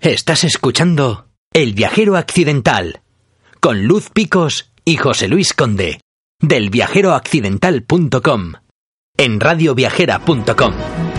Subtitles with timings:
[0.00, 3.02] Estás escuchando El Viajero Accidental
[3.60, 6.00] con Luz Picos y José Luis Conde
[6.40, 8.54] del viajeroaccidental.com
[9.18, 11.09] en radioviajera.com.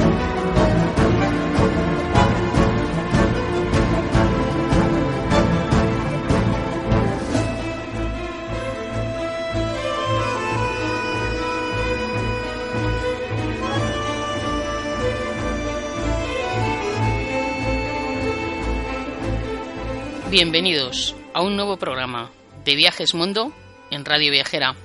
[20.31, 22.31] Bienvenidos a un nuevo programa
[22.63, 23.51] de Viajes Mundo
[23.89, 24.77] en Radio Viajera.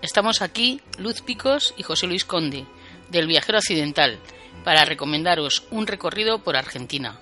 [0.00, 2.64] Estamos aquí Luz Picos y José Luis Conde
[3.10, 4.18] del Viajero Occidental
[4.64, 7.20] para recomendaros un recorrido por Argentina.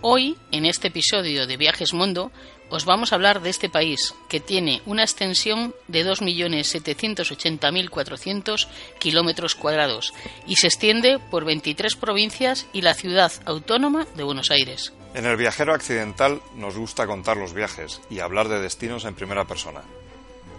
[0.00, 2.32] Hoy, en este episodio de Viajes Mundo,
[2.68, 8.66] os vamos a hablar de este país que tiene una extensión de 2.780.400
[8.98, 10.12] kilómetros cuadrados
[10.48, 14.92] y se extiende por 23 provincias y la ciudad autónoma de Buenos Aires.
[15.14, 19.46] En el viajero accidental nos gusta contar los viajes y hablar de destinos en primera
[19.46, 19.80] persona.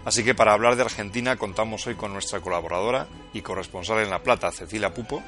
[0.04, 4.22] Así que para hablar de Argentina contamos hoy con nuestra colaboradora y corresponsal en La
[4.22, 5.22] Plata, Cecilia Pupo,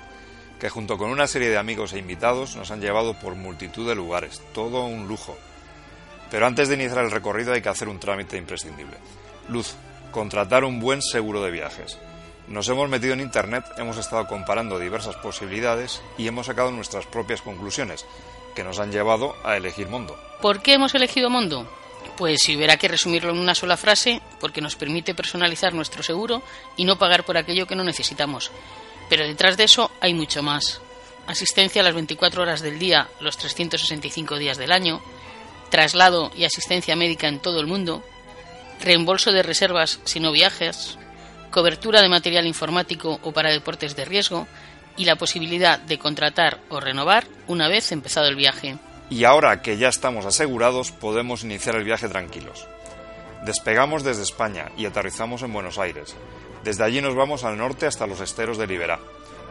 [0.59, 3.95] que junto con una serie de amigos e invitados nos han llevado por multitud de
[3.95, 5.37] lugares, todo un lujo.
[6.31, 8.97] Pero antes de iniciar el recorrido hay que hacer un trámite imprescindible.
[9.49, 9.75] Luz,
[10.11, 11.99] contratar un buen seguro de viajes.
[12.49, 17.41] Nos hemos metido en Internet, hemos estado comparando diversas posibilidades y hemos sacado nuestras propias
[17.41, 18.05] conclusiones,
[18.55, 20.19] que nos han llevado a elegir Mondo.
[20.41, 21.67] ¿Por qué hemos elegido Mondo?
[22.17, 26.43] Pues si hubiera que resumirlo en una sola frase, porque nos permite personalizar nuestro seguro
[26.77, 28.51] y no pagar por aquello que no necesitamos.
[29.09, 30.81] Pero detrás de eso hay mucho más.
[31.27, 35.01] Asistencia a las 24 horas del día, los 365 días del año,
[35.71, 38.03] traslado y asistencia médica en todo el mundo,
[38.81, 40.99] reembolso de reservas si no viajes,
[41.51, 44.49] cobertura de material informático o para deportes de riesgo,
[44.97, 48.79] y la posibilidad de contratar o renovar una vez empezado el viaje.
[49.11, 52.67] Y ahora que ya estamos asegurados, podemos iniciar el viaje tranquilos.
[53.45, 56.15] Despegamos desde España y aterrizamos en Buenos Aires.
[56.65, 59.01] Desde allí nos vamos al norte hasta los esteros de Liberá,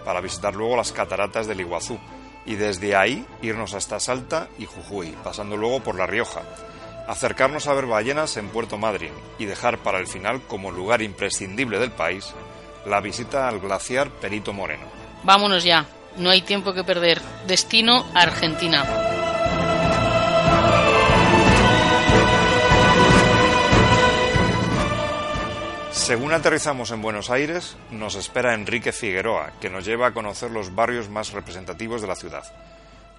[0.06, 2.00] para visitar luego las cataratas del Iguazú,
[2.46, 6.41] y desde ahí irnos hasta Salta y Jujuy, pasando luego por La Rioja,
[7.08, 11.78] acercarnos a ver ballenas en Puerto Madryn y dejar para el final, como lugar imprescindible
[11.78, 12.34] del país,
[12.85, 15.01] la visita al glaciar Perito Moreno.
[15.24, 15.86] Vámonos ya,
[16.18, 17.22] no hay tiempo que perder.
[17.48, 18.84] Destino Argentina.
[25.92, 30.74] Según aterrizamos en Buenos Aires, nos espera Enrique Figueroa, que nos lleva a conocer los
[30.74, 32.44] barrios más representativos de la ciudad,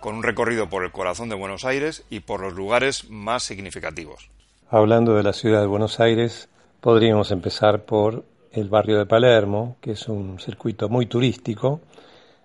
[0.01, 4.29] con un recorrido por el corazón de Buenos Aires y por los lugares más significativos.
[4.71, 6.49] Hablando de la ciudad de Buenos Aires,
[6.81, 11.81] podríamos empezar por el barrio de Palermo, que es un circuito muy turístico,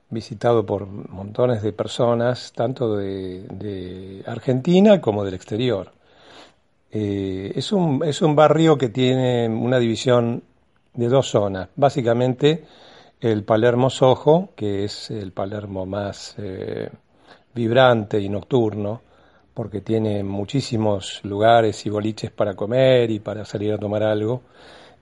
[0.10, 5.92] visitado por montones de personas, tanto de, Argentina como del exterior.
[6.92, 10.44] Eh, es, un, es un barrio que tiene una división
[10.94, 11.70] de dos zonas.
[11.76, 12.64] Básicamente
[13.20, 16.90] el Palermo Sojo, que es el Palermo más eh,
[17.54, 19.02] vibrante y nocturno,
[19.54, 24.44] porque tiene muchísimos lugares y boliches para comer y para salir a tomar algo.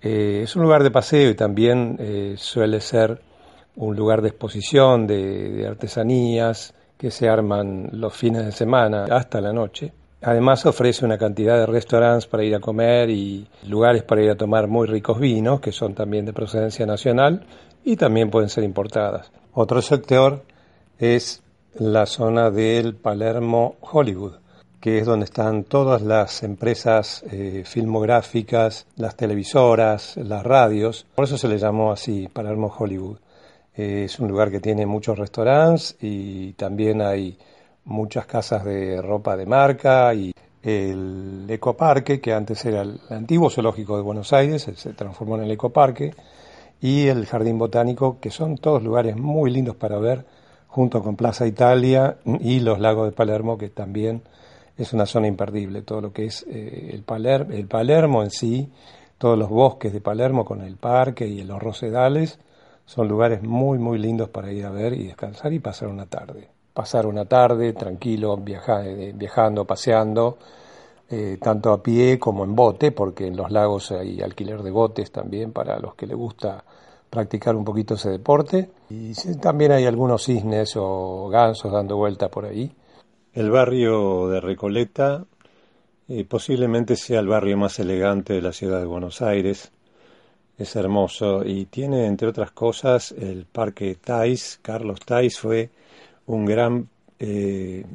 [0.01, 3.22] Eh, es un lugar de paseo y también suele ser
[3.75, 9.51] un lugar de exposición de, artesanías que se arman los fines de semana hasta la
[9.51, 9.91] noche.
[10.21, 14.37] Además ofrece una cantidad de restaurantes para ir a comer y lugares para ir a
[14.37, 17.45] tomar muy ricos vinos, que son también de procedencia nacional
[17.83, 19.31] y también pueden ser importadas.
[19.53, 20.41] Otro sector
[20.97, 21.43] es
[21.77, 24.35] la zona del Palermo Hollywood,
[24.79, 31.05] que es donde están todas las empresas eh, filmográficas, las televisoras, las radios.
[31.16, 33.17] Por eso se le llamó así, Palermo Hollywood.
[33.77, 37.37] Eh, es un lugar que tiene muchos restaurantes y también hay
[37.85, 40.33] muchas casas de ropa de marca y
[40.63, 45.51] el ecoparque, que antes era el antiguo zoológico de Buenos Aires, se transformó en el
[45.51, 46.13] ecoparque,
[46.81, 50.25] y el jardín botánico, que son todos lugares muy lindos para ver,
[50.67, 54.23] junto con Plaza Italia y los lagos de Palermo, que también
[54.78, 55.83] es una zona imperdible.
[55.83, 58.69] Todo lo que es eh, el, el Palermo en sí,
[59.17, 62.39] todos los bosques de Palermo con el parque y los rosedales,
[62.85, 66.49] son lugares muy, muy lindos para ir a ver y descansar y pasar una tarde.
[66.73, 70.37] pasar una tarde tranquilo viajando, paseando,
[71.09, 75.09] eh, tanto a pie como en bote, porque en los lagos hay alquiler de botes
[75.09, 76.66] también para los que les gusta
[77.09, 78.72] practicar un poquito ese deporte.
[78.90, 82.76] Y también hay algunos cisnes o gansos dando vuelta por ahí.
[83.34, 85.23] El barrio de Recoleta
[86.08, 89.72] eh, posiblemente sea el barrio más elegante de la ciudad de Buenos Aires.
[90.57, 94.59] Es hermoso y tiene, entre otras cosas, el Parque Tais.
[94.61, 95.69] Carlos Tais fue
[96.28, 96.87] un gran
[97.19, 97.85] eh,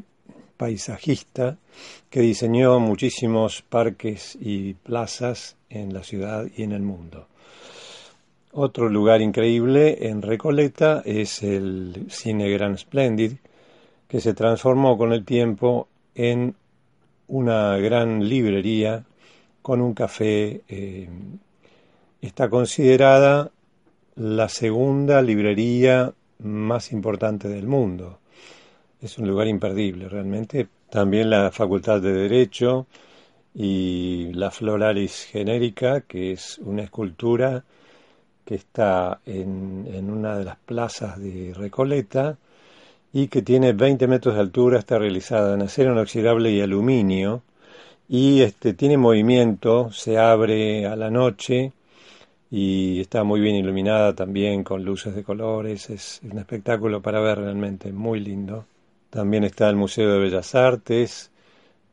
[0.58, 1.56] paisajista
[2.10, 7.28] que diseñó muchísimos parques y plazas en la ciudad y en el mundo.
[8.52, 13.34] Otro lugar increíble en Recoleta es el Cine Grand Splendid,
[14.06, 16.54] que se transformó con el tiempo en
[17.28, 19.04] una gran librería
[19.62, 20.62] con un café.
[20.68, 21.08] Eh,
[22.26, 23.50] está considerada
[24.16, 28.20] la segunda librería más importante del mundo
[29.02, 30.68] es un lugar imperdible realmente.
[30.90, 32.86] También la Facultad de Derecho
[33.54, 37.64] y la Floralis Genérica, que es una escultura
[38.44, 42.36] que está en, en una de las plazas de Recoleta
[43.12, 47.42] y que tiene 20 metros de altura, está realizada en acero inoxidable y aluminio
[48.08, 51.72] y este, tiene movimiento, se abre a la noche
[52.50, 57.38] y está muy bien iluminada también con luces de colores, es un espectáculo para ver
[57.38, 58.66] realmente muy lindo.
[59.10, 61.30] También está el Museo de Bellas Artes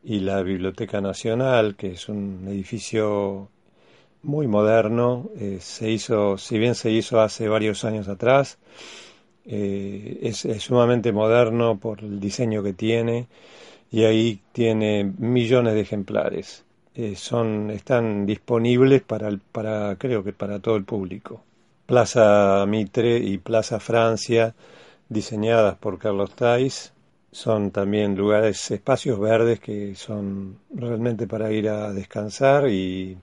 [0.02, 3.48] y la Biblioteca Nacional, que es un edificio
[4.22, 5.30] muy moderno.
[5.38, 8.58] Eh, se hizo, si bien se hizo hace varios años atrás,
[9.46, 13.28] eh, es, sumamente moderno por el diseño que tiene
[13.90, 16.64] y ahí tiene millones de ejemplares.
[16.98, 21.44] Eh, son, están disponibles para, para, creo que para todo el público.
[21.86, 24.56] Plaza Mitre y Plaza Francia,
[25.08, 26.92] diseñadas por Carlos Tais,
[27.30, 33.16] son también lugares, espacios verdes que son realmente para ir a descansar y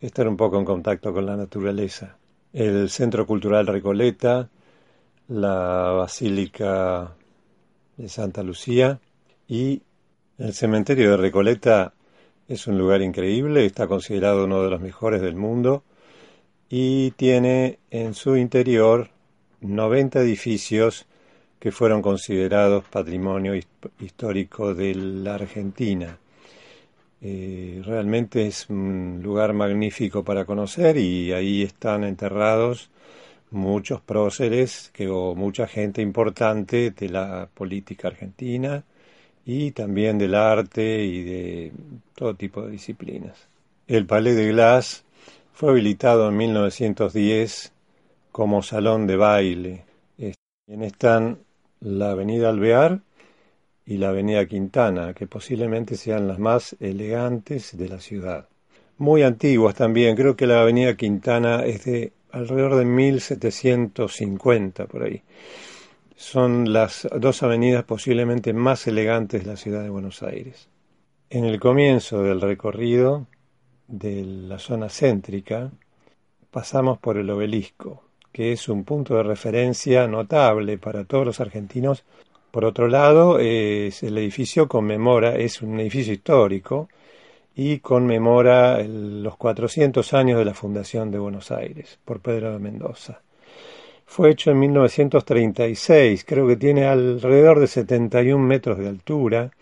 [0.00, 2.16] estar un poco en contacto con la naturaleza.
[2.52, 4.48] El Centro Cultural Recoleta,
[5.26, 7.16] la Basílica
[7.96, 9.00] de Santa Lucía
[9.48, 9.82] y
[10.38, 11.94] el cementerio de Recoleta
[12.48, 15.84] es un lugar increíble, está considerado uno de los mejores del mundo
[16.70, 19.10] y tiene en su interior
[19.60, 21.06] 90 edificios
[21.60, 23.52] que fueron considerados patrimonio
[24.00, 26.18] histórico de la Argentina.
[27.20, 32.90] Eh, realmente es un lugar magnífico para conocer y ahí están enterrados
[33.50, 38.84] muchos próceres que, o mucha gente importante de la política argentina
[39.50, 41.72] y también del arte y de
[42.14, 43.48] todo tipo de disciplinas.
[43.86, 45.04] El Palais de Glass
[45.54, 47.72] fue habilitado en 1910
[48.30, 49.84] como salón de baile.
[50.18, 51.38] En están
[51.80, 53.00] la avenida Alvear
[53.86, 58.46] y la avenida Quintana, que posiblemente sean las más elegantes de la ciudad.
[58.98, 65.22] Muy antiguas también, creo que la avenida Quintana es de alrededor de 1750 por ahí.
[66.20, 70.68] Son las dos avenidas posiblemente más elegantes de la ciudad de Buenos Aires.
[71.30, 73.28] En el comienzo del recorrido
[73.86, 75.70] de la zona céntrica
[76.50, 82.02] pasamos por el obelisco, que es un punto de referencia notable para todos los argentinos.
[82.50, 86.88] Por otro lado, es, el edificio conmemora, es un edificio histórico
[87.54, 93.22] y conmemora los 400 años de la fundación de Buenos Aires por Pedro de Mendoza.
[94.08, 99.52] Fue hecho en 1936, creo que tiene alrededor de 71 metros de altura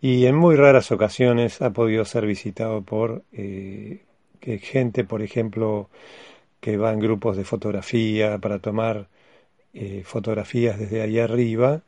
[0.00, 4.02] y en muy raras ocasiones ha podido ser visitado por eh,
[4.60, 5.88] gente, por ejemplo,
[6.60, 9.08] que va en grupos de fotografía para tomar
[9.72, 11.80] eh, fotografías desde ahí arriba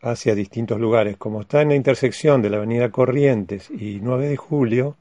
[0.00, 1.18] hacia distintos lugares.
[1.18, 4.96] Como está en la intersección de la avenida Corrientes y 9 de Julio,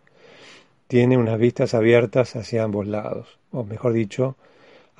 [0.87, 4.35] tiene unas vistas abiertas hacia ambos lados, o mejor dicho,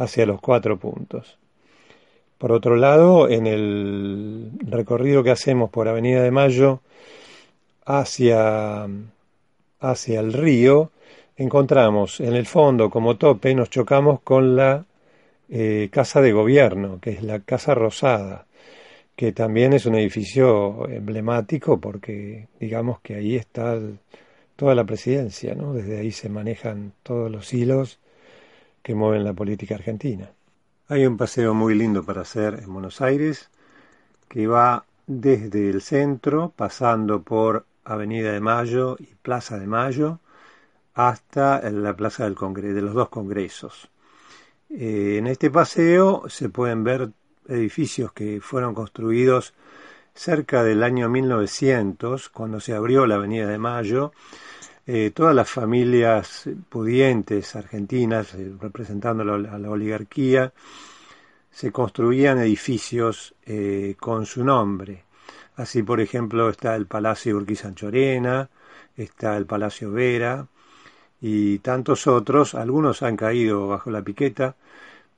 [0.02, 1.38] hacia los cuatro puntos.
[2.38, 6.82] Por otro lado, en el recorrido que hacemos por Avenida de Mayo
[7.86, 8.88] hacia,
[9.80, 10.92] hacia el río,
[11.38, 14.86] encontramos en el fondo como tope, nos chocamos con la
[15.50, 18.48] eh, Casa de Gobierno, que es la Casa Rosada,
[19.16, 23.80] que también es un edificio emblemático porque digamos que ahí está
[24.56, 25.74] toda la presidencia, ¿no?
[25.74, 28.01] desde ahí se manejan todos los hilos
[28.82, 30.30] que mueven la política argentina.
[30.88, 33.50] Hay un paseo muy lindo para hacer en Buenos Aires
[34.28, 40.20] que va desde el centro, pasando por Avenida de Mayo y Plaza de Mayo,
[40.94, 43.90] hasta la plaza del de los dos congresos.
[44.70, 47.10] Eh, en este paseo se pueden ver
[47.48, 49.54] edificios que fueron construidos
[50.14, 54.12] cerca del año 1900, cuando se abrió la Avenida de Mayo,
[54.88, 60.54] eh, todas las familias pudientes argentinas, eh, representando a la oligarquía,
[61.52, 65.04] se construían edificios eh, con su nombre.
[65.58, 68.50] Así, por ejemplo, está el Palacio Urquiza-Anchorena,
[68.96, 70.48] está el Palacio Vera
[71.20, 72.56] y tantos otros.
[72.56, 74.56] Algunos han caído bajo la piqueta,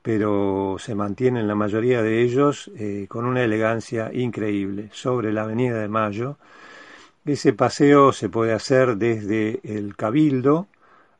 [0.02, 5.80] pero se mantienen la mayoría de ellos eh, con una elegancia increíble sobre la Avenida
[5.80, 6.36] de Mayo.
[7.24, 10.66] Ese paseo se puede hacer desde el Cabildo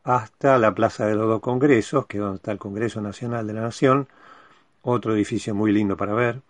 [0.03, 3.55] hasta la Plaza de los Dos Congresos, que es donde está el Congreso Nacional de
[3.55, 4.07] la Nación,
[4.83, 6.43] otro edificio muy lindo para ver.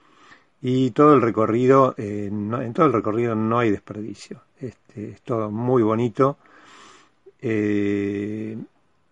[0.60, 4.40] Y todo el recorrido, eh, en todo el recorrido no hay desperdicio.
[4.58, 6.36] Este, es todo muy bonito.
[7.40, 8.58] Eh,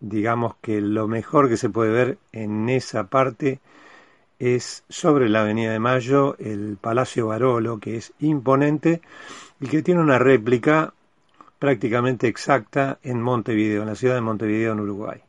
[0.00, 3.60] digamos que lo mejor que se puede ver en esa parte
[4.40, 9.02] es sobre la Avenida de Mayo el Palacio Barolo, que es imponente
[9.62, 10.92] y que tiene una réplica
[11.60, 15.20] prácticamente exacta en Montevideo, en la ciudad de Montevideo, en Uruguay.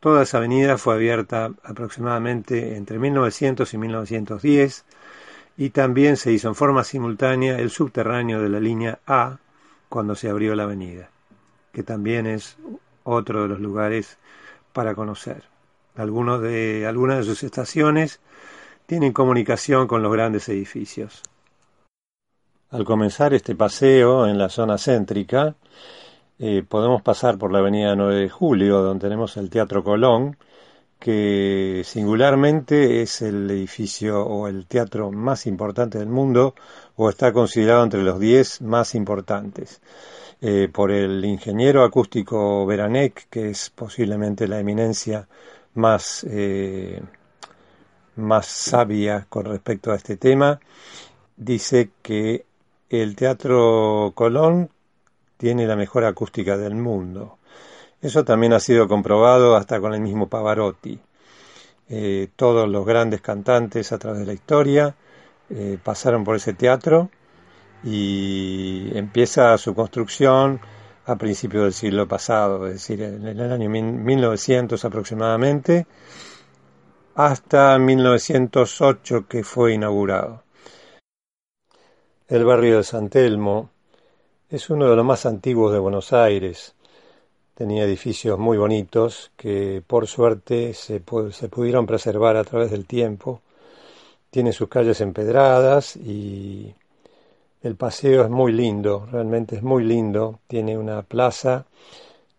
[0.00, 4.84] Toda esa avenida fue abierta aproximadamente entre 1900 y 1910
[5.56, 9.38] y también se hizo en forma simultánea el subterráneo de la línea A
[9.88, 11.08] cuando se abrió la avenida,
[11.72, 12.58] que también es
[13.02, 14.18] otro de los lugares
[14.74, 15.44] para conocer.
[15.96, 18.20] Algunos de, algunas de sus estaciones
[18.84, 21.22] tienen comunicación con los grandes edificios.
[22.70, 25.54] Al comenzar este paseo en la zona céntrica,
[26.40, 30.36] eh, podemos pasar por la avenida 9 de Julio, donde tenemos el Teatro Colón,
[30.98, 36.56] que singularmente es el edificio o el teatro más importante del mundo
[36.96, 39.80] o está considerado entre los 10 más importantes.
[40.40, 45.28] Eh, por el ingeniero acústico Beranek, que es posiblemente la eminencia
[45.74, 47.00] más, eh,
[48.16, 50.58] más sabia con respecto a este tema,
[51.36, 52.44] dice que
[52.90, 54.70] el Teatro Colón
[55.36, 57.38] tiene la mejor acústica del mundo.
[58.00, 61.00] Eso también ha sido comprobado hasta con el mismo Pavarotti.
[61.88, 64.94] Eh, todos los grandes cantantes a través de la historia
[65.50, 67.10] eh, pasaron por ese teatro
[67.84, 70.60] y empieza su construcción
[71.06, 75.86] a principios del siglo pasado, es decir, en el año 1900 aproximadamente,
[77.14, 80.45] hasta 1908 que fue inaugurado.
[82.28, 83.70] El barrio de San Telmo
[84.50, 86.74] es uno de los más antiguos de Buenos Aires.
[87.54, 93.42] Tenía edificios muy bonitos que por suerte se, pudieron preservar a través del tiempo.
[94.28, 96.74] Tiene sus calles empedradas y
[97.62, 100.40] el paseo es muy lindo, realmente es muy lindo.
[100.48, 101.66] Tiene una plaza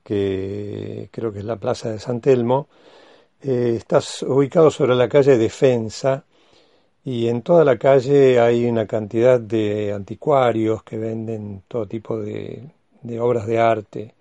[0.04, 2.68] que creo que es la plaza de San Telmo.
[3.42, 6.26] Eh, está ubicado sobre la calle Defensa
[7.08, 12.70] y en toda la calle hay una cantidad de anticuarios que venden todo tipo de,
[13.18, 14.14] obras de arte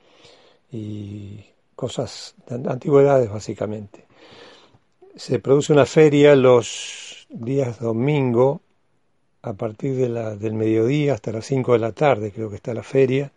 [0.70, 1.40] y
[1.74, 4.04] cosas, de antigüedades básicamente.
[5.16, 8.60] Se produce una feria los días domingo
[9.42, 12.72] a partir de la, del mediodía hasta las 5 de la tarde, creo que está
[12.72, 13.32] la feria.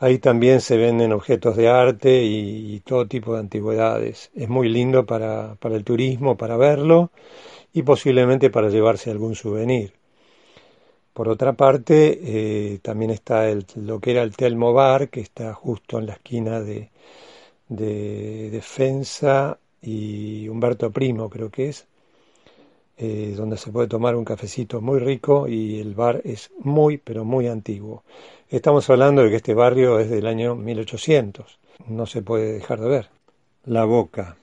[0.00, 4.32] Ahí también se venden objetos de arte y, y todo tipo de antigüedades.
[4.34, 7.12] Es muy lindo para, para el turismo, para verlo
[7.72, 9.92] y posiblemente para llevarse algún souvenir.
[11.12, 15.52] Por otra parte, eh, también está el, lo que era el Telmo Bar, que está
[15.52, 16.90] justo en la esquina de,
[17.68, 21.86] de Defensa y Humberto Primo, creo que es,
[22.96, 27.24] eh, donde se puede tomar un cafecito muy rico y el bar es muy, pero
[27.24, 28.02] muy antiguo.
[28.48, 32.88] Estamos hablando de que este barrio es del año 1800, no se puede dejar de
[32.88, 33.10] ver.
[33.64, 34.36] La Boca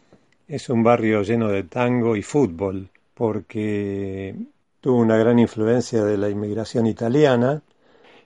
[0.48, 4.36] es un barrio lleno de tango y fútbol porque
[4.80, 7.64] tuvo una gran influencia de la inmigración italiana.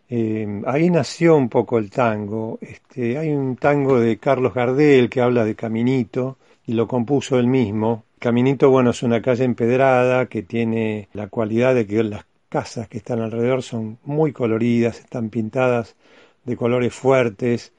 [0.09, 2.57] Eh, ahí nació un poco el tango.
[2.59, 7.47] Este, hay un tango de Carlos Gardel que habla de Caminito y lo compuso él
[7.47, 8.03] mismo.
[8.19, 12.97] Caminito, bueno, es una calle empedrada que tiene la cualidad de que las casas que
[12.97, 15.95] están alrededor son muy coloridas, están pintadas
[16.43, 17.71] de colores fuertes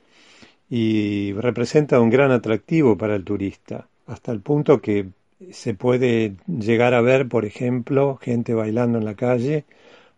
[0.71, 5.09] y representa un gran atractivo para el turista, hasta el punto que
[5.53, 9.65] se puede llegar a ver, por ejemplo, gente bailando en la calle,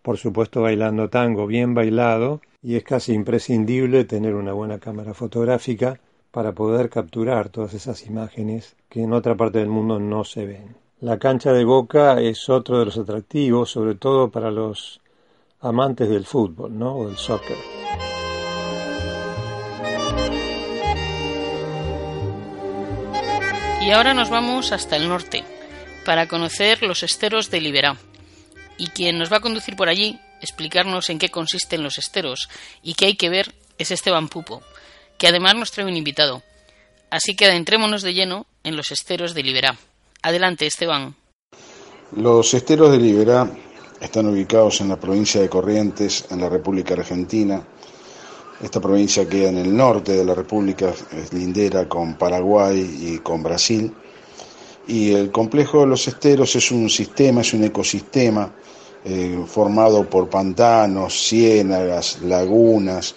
[0.03, 6.01] por supuesto bailando tango bien bailado, y es casi imprescindible tener una buena cámara fotográfica
[6.31, 10.77] para poder capturar todas esas imágenes que en otra parte del mundo no se ven.
[11.01, 15.01] La cancha de Boca es otro de los atractivos, sobre todo para los
[15.61, 16.97] amantes del fútbol, ¿no?
[16.97, 17.82] o del soccer.
[23.85, 25.45] Y ahora nos vamos hasta el norte
[26.07, 27.97] para conocer los esteros de Liberá.
[28.79, 32.49] Y quien nos va a conducir por allí, explicarnos en qué consisten los esteros
[32.83, 34.63] y qué hay que ver, es Esteban Pupo,
[35.19, 36.43] que además nos trae un invitado.
[37.11, 39.77] Así que adentrémonos de lleno en los esteros de Liberá.
[40.23, 41.17] Adelante, Esteban.
[42.17, 43.51] Los esteros de Liberá
[44.01, 47.63] están ubicados en la provincia de Corrientes, en la República Argentina.
[48.63, 52.79] Esta provincia queda en el norte de la República, es lindera con Paraguay
[53.13, 53.93] y con Brasil.
[54.87, 58.55] Y el complejo de los esteros es un sistema, es un ecosistema
[59.05, 63.17] eh, formado por pantanos, ciénagas, lagunas,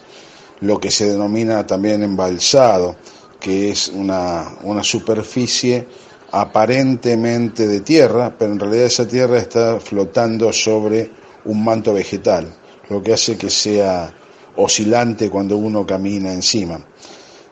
[0.61, 2.95] lo que se denomina también embalsado,
[3.39, 5.87] que es una, una superficie
[6.31, 11.11] aparentemente de tierra, pero en realidad esa tierra está flotando sobre
[11.45, 12.51] un manto vegetal,
[12.89, 14.11] lo que hace que sea
[14.57, 16.79] oscilante cuando uno camina encima.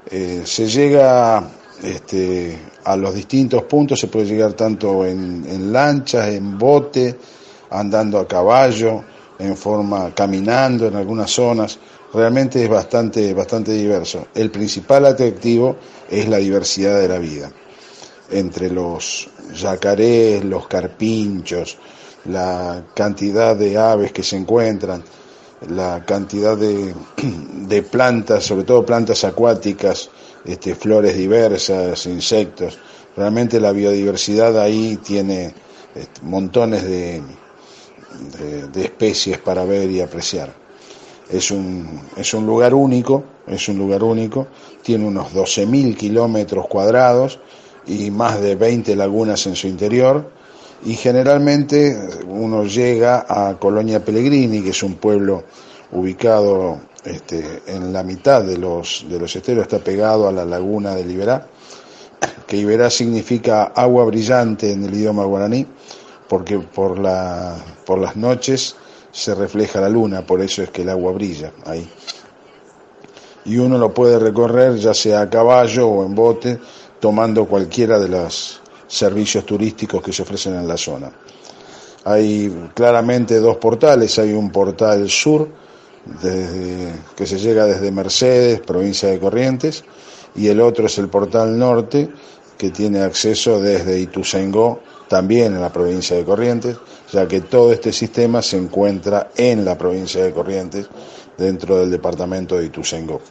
[0.10, 1.43] Eh, se llega
[1.81, 7.17] este, a los distintos puntos, se puede llegar tanto en, en lanchas, en bote,
[7.69, 9.03] andando a caballo,
[9.39, 11.79] en forma caminando en algunas zonas.
[12.13, 14.27] Realmente es bastante, bastante diverso.
[14.36, 15.77] El principal atractivo
[16.10, 17.51] es la diversidad de la vida.
[18.29, 21.77] Entre los yacarés, los carpinchos,
[22.25, 25.03] la cantidad de aves que se encuentran,
[25.70, 26.93] la cantidad de,
[27.67, 30.10] de plantas, sobre todo plantas acuáticas,
[30.46, 32.77] este, flores diversas, insectos.
[33.15, 35.53] Realmente la biodiversidad ahí tiene
[35.96, 37.22] este, montones de,
[38.74, 40.53] de, especies para ver y apreciar.
[41.29, 44.48] Es un, es un lugar único, es un lugar único,
[44.82, 47.39] tiene unos 12.000 kilómetros cuadrados
[47.88, 50.29] y más de 20 lagunas en su interior
[50.86, 51.98] y generalmente
[52.28, 55.44] uno llega a Colonia Pellegrini, que es un pueblo
[55.92, 60.96] ubicado este, en la mitad de los, de los esteros, está pegado a la laguna
[60.96, 61.48] de Liberá,
[62.48, 65.66] que Iberá significa agua brillante en el idioma guaraní,
[66.28, 68.75] porque por, la, por las noches
[69.12, 71.88] se refleja la luna, por eso es que el agua brilla ahí.
[73.46, 76.60] Y uno lo puede recorrer ya sea a caballo o en bote,
[77.00, 78.63] tomando cualquiera de los
[78.94, 81.12] servicios turísticos que se ofrecen en la zona.
[82.06, 85.50] Hay claramente dos portales, hay un portal sur,
[86.22, 89.84] desde, que se llega desde Mercedes, provincia de Corrientes,
[90.36, 92.10] y el otro es el portal norte,
[92.58, 96.77] que tiene acceso desde Ituzaingó, también en la provincia de Corrientes,
[97.12, 100.88] ya que todo este sistema se encuentra en la provincia de Corrientes,
[101.36, 103.22] dentro del departamento de Ituzaingó.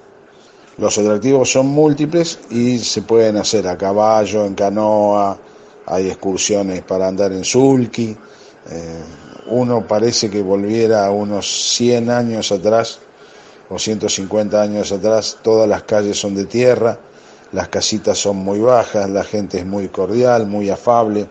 [0.78, 5.38] Los atractivos son múltiples y se pueden hacer a caballo, en canoa,
[5.86, 8.16] hay excursiones para andar en sulky.
[8.70, 9.02] Eh,
[9.46, 13.00] uno parece que volviera a unos 100 años atrás
[13.68, 16.98] o 150 años atrás, todas las calles son de tierra,
[17.52, 21.26] las casitas son muy bajas, la gente es muy cordial, muy afable,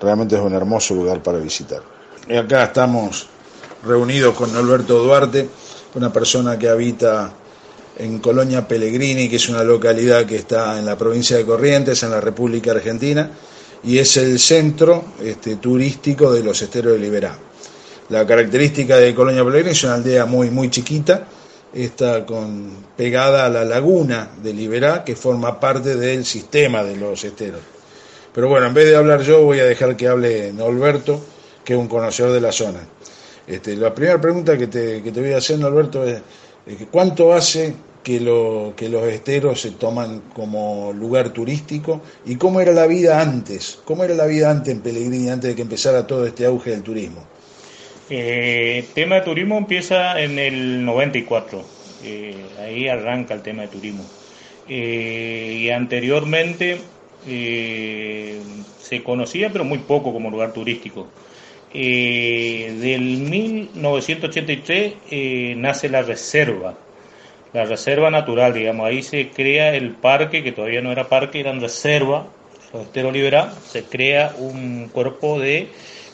[0.00, 1.80] realmente es un hermoso lugar para visitar.
[2.28, 3.26] Y acá estamos
[3.82, 5.48] reunidos con Alberto Duarte,
[5.94, 7.32] una persona que habita
[7.98, 12.10] en Colonia Pellegrini, que es una localidad que está en la provincia de Corrientes, en
[12.10, 13.30] la República Argentina,
[13.82, 17.38] y es el centro este, turístico de los esteros de Liberá.
[18.08, 21.28] La característica de Colonia Pellegrini es una aldea muy, muy chiquita,
[21.72, 27.22] está con, pegada a la laguna de Liberá, que forma parte del sistema de los
[27.24, 27.60] esteros.
[28.32, 31.20] Pero bueno, en vez de hablar yo, voy a dejar que hable Norberto,
[31.64, 32.80] que es un conocedor de la zona.
[33.46, 36.20] Este, la primera pregunta que te, que te voy a hacer, Norberto, es
[36.90, 37.74] ¿cuánto hace
[38.08, 43.20] que, lo, que los esteros se toman como lugar turístico y cómo era la vida
[43.20, 46.70] antes, cómo era la vida antes en Pellegrini, antes de que empezara todo este auge
[46.70, 47.22] del turismo.
[48.08, 51.62] Eh, el tema de turismo empieza en el 94,
[52.02, 54.06] eh, ahí arranca el tema de turismo.
[54.66, 56.80] Eh, y anteriormente
[58.80, 61.08] se conocía, pero muy poco como lugar turístico.
[61.74, 64.94] del 1983
[65.58, 66.74] nace la reserva,
[67.52, 71.52] la reserva natural, digamos, ahí se crea el parque, que todavía no era parque, era
[71.52, 72.26] reserva,
[72.74, 75.68] Estero Liberal, se crea un cuerpo de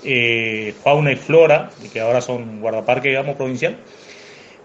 [0.05, 3.79] eh, fauna y flora, que ahora son guardaparque, digamos, provincial.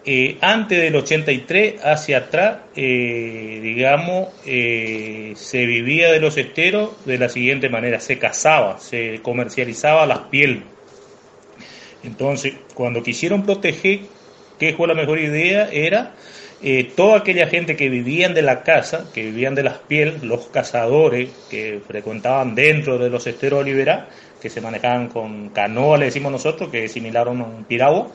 [0.05, 7.29] Eh, antes del 83 hacia atrás, eh, digamos, se vivía de los esteros de la
[7.29, 10.63] siguiente manera, se cazaba, se comercializaba las pieles.
[12.03, 14.01] Entonces, cuando quisieron proteger,
[14.57, 15.69] ¿qué fue la mejor idea?
[15.71, 16.13] Era
[16.95, 21.29] toda aquella gente que vivían de la casa, que vivían de las pieles, los cazadores
[21.49, 24.05] que frecuentaban dentro de los esteros liberales,
[24.41, 28.09] que se manejaban con canoa, le decimos nosotros, que es a un piragua.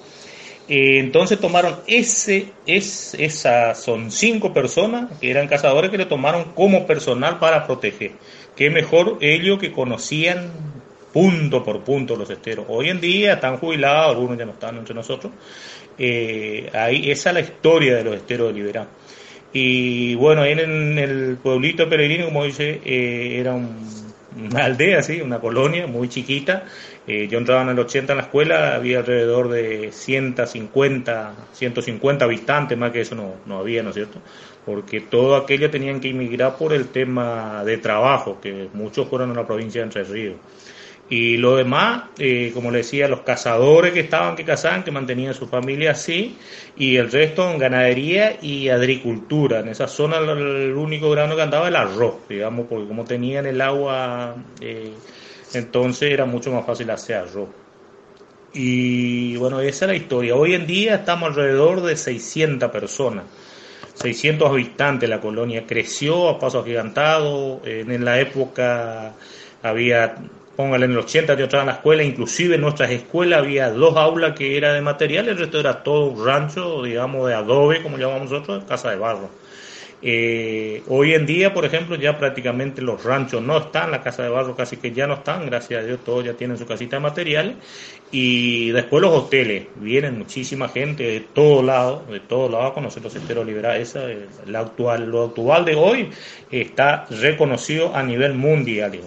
[0.67, 6.53] Eh, entonces tomaron ese, es, esas son cinco personas que eran cazadores que le tomaron
[6.55, 8.13] como personal para proteger.
[8.57, 10.53] Qué mejor ellos que conocían
[11.13, 12.67] punto por punto los esteros.
[12.69, 15.33] Hoy en día están jubilados, algunos ya no están entre nosotros.
[15.99, 18.89] Eh, ahí, esa es la historia de los esteros de Liberá.
[19.53, 25.21] Y bueno, ahí en el pueblito peregrino, como dice, eh, era una aldea, ¿sí?
[25.21, 26.65] una colonia muy chiquita.
[27.07, 32.77] Eh, yo entraba en el 80 en la escuela, había alrededor de 150, 150 habitantes,
[32.77, 34.19] más que eso no, no había, ¿no es cierto?
[34.65, 39.37] Porque todo aquello tenían que emigrar por el tema de trabajo, que muchos fueron en
[39.37, 40.37] la provincia de Entre Ríos.
[41.09, 45.35] Y lo demás, eh, como le decía, los cazadores que estaban, que cazaban, que mantenían
[45.35, 46.39] su familia así,
[46.77, 49.61] y el resto en ganadería y agricultura.
[49.61, 53.45] En esa zona el, único grano que andaba era el arroz, digamos, porque como tenían
[53.45, 54.93] el agua, eh,
[55.53, 57.51] entonces era mucho más fácil hacer arroz.
[58.55, 60.37] Y bueno, esa es la historia.
[60.37, 63.25] Hoy en día estamos alrededor de 600 personas.
[63.95, 67.61] 600 habitantes la colonia creció a paso agigantado.
[67.65, 69.13] En la época
[69.63, 70.17] había
[70.57, 73.97] póngale en el 80 yo estaba en la escuela, inclusive en nuestras escuelas había dos
[73.97, 77.99] aulas que era de material, el resto era todo un rancho, digamos, de adobe, como
[77.99, 79.31] llamamos nosotros, casa de barro.
[80.07, 84.29] Eh, hoy en día, por ejemplo, ya prácticamente los ranchos no están, la casa de
[84.29, 87.01] barro casi que ya no están, gracias a Dios todos ya tienen su casita de
[87.01, 87.57] material.
[88.11, 93.03] Y después los hoteles, vienen muchísima gente de todos lados, de todos lados a conocer
[93.03, 93.89] los esteros liberales.
[93.89, 94.07] Esa,
[94.47, 96.11] la actual, lo actual de hoy
[96.51, 99.01] está reconocido a nivel mundial.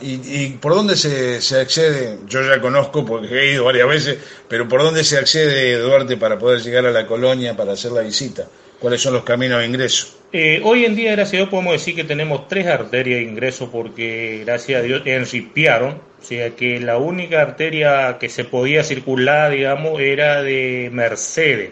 [0.00, 2.18] Y, por dónde se, se, accede?
[2.26, 6.38] Yo ya conozco porque he ido varias veces, pero ¿por dónde se accede, Duarte, para
[6.38, 8.48] poder llegar a la colonia para hacer la visita?
[8.80, 10.08] ¿Cuáles son los caminos de ingreso?
[10.32, 13.70] Eh, hoy en día, gracias a Dios, podemos decir que tenemos tres arterias de ingreso
[13.70, 16.00] porque, gracias a Dios, enripiaron.
[16.20, 21.70] O sea que la única arteria que se podía circular, digamos, era de Mercedes.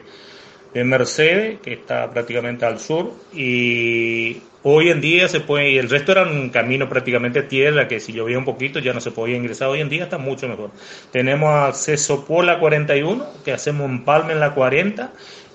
[0.74, 5.90] De Mercedes, que está prácticamente al sur, y hoy en día se puede, y el
[5.90, 9.36] resto era un camino prácticamente tierra, que si llovía un poquito ya no se podía
[9.36, 9.68] ingresar.
[9.68, 10.70] Hoy en día está mucho mejor.
[11.10, 15.12] Tenemos acceso por la 41, que hacemos un palme en la 40,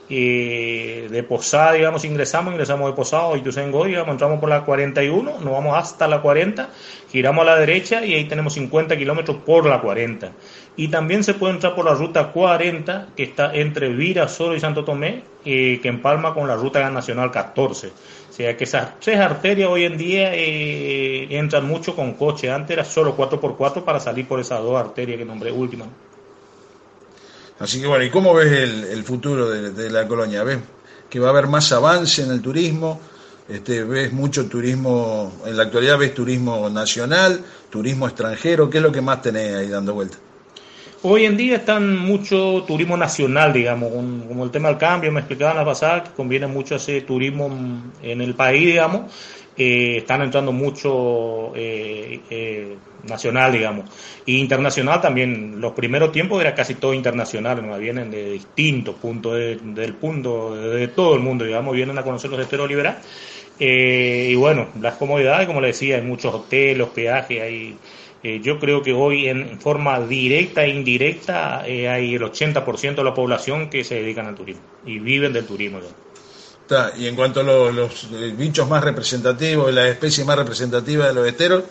[0.09, 5.51] y de Posada, digamos, ingresamos, ingresamos de Posada, Ituzengo, digamos, entramos por la 41, nos
[5.51, 6.69] vamos hasta la 40,
[7.11, 10.31] giramos a la derecha y ahí tenemos 50 kilómetros por la 40.
[10.79, 14.59] Y también se puede entrar por la ruta 40, que está entre Vira, Soro y
[14.59, 17.87] Santo Tomé, eh, que empalma con la ruta nacional 14.
[17.87, 22.51] O sea que esas tres arterias hoy en día eh, entran mucho con coche.
[22.51, 25.87] Antes era solo 4x4 para salir por esas dos arterias que nombré últimas.
[27.57, 30.43] Así que bueno, ¿y cómo ves el, futuro de, la colonia?
[30.43, 30.59] ¿Ves
[31.09, 33.01] que va a haber más avance en el turismo?
[33.49, 38.69] Este, ¿Ves mucho turismo, en la actualidad ves turismo nacional, turismo extranjero?
[38.69, 40.19] ¿Qué es lo que más tenés ahí dando vuelta?
[41.03, 45.55] Hoy en día están mucho turismo nacional, digamos, como el tema del cambio, me explicaban
[45.55, 47.55] la pasada que conviene mucho hacer turismo
[48.01, 49.11] en el país, digamos,
[49.55, 53.85] eh, están entrando mucho eh, eh, nacional, digamos,
[54.25, 55.61] y internacional también.
[55.61, 57.77] Los primeros tiempos era casi todo internacional, ¿no?
[57.77, 62.39] vienen de distintos puntos del punto, de, todo el mundo, digamos, vienen a conocer los
[62.39, 63.05] esteros liberales.
[63.59, 67.77] y bueno, las comodidades, como le decía, hay muchos hoteles, peajes, hay...
[68.23, 73.69] yo creo que hoy en forma directa e indirecta hay el 80% de la población
[73.69, 75.79] que se dedican al turismo y viven del turismo.
[76.97, 81.27] Y en cuanto a los, eh, bichos más representativos, las especies más representativas de los
[81.27, 81.63] esteros,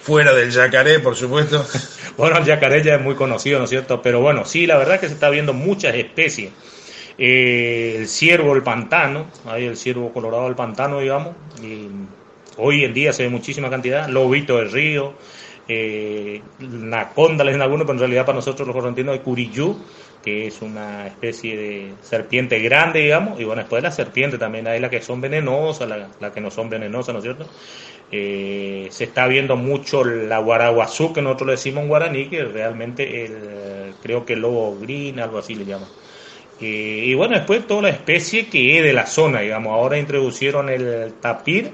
[0.00, 1.66] fuera del yacaré, por supuesto.
[2.16, 4.00] bueno, el yacaré ya es muy conocido, ¿no es cierto?
[4.02, 6.52] Pero bueno, sí, la verdad es que se está viendo muchas especies.
[7.18, 11.88] Eh, el ciervo del pantano, hay el ciervo colorado del pantano, digamos, y
[12.56, 15.14] hoy en día se ve muchísima cantidad, lobito del río,
[15.68, 19.76] eh, naconda, le dicen algunos, pero en realidad para nosotros los correntinos hay curiyú,
[20.22, 24.66] que es una especie de serpiente grande, digamos, y bueno, después de la serpiente también
[24.66, 25.88] hay las que son venenosas,
[26.20, 27.46] las que no son venenosas, ¿no es cierto?
[28.10, 33.24] Eh, se está viendo mucho la guaraguazú, que nosotros le decimos en guaraní, que realmente
[33.24, 35.88] el, creo que el lobo green, algo así le llaman.
[36.60, 40.68] Eh, y bueno, después toda la especie que es de la zona, digamos, ahora introducieron
[40.68, 41.72] el tapir,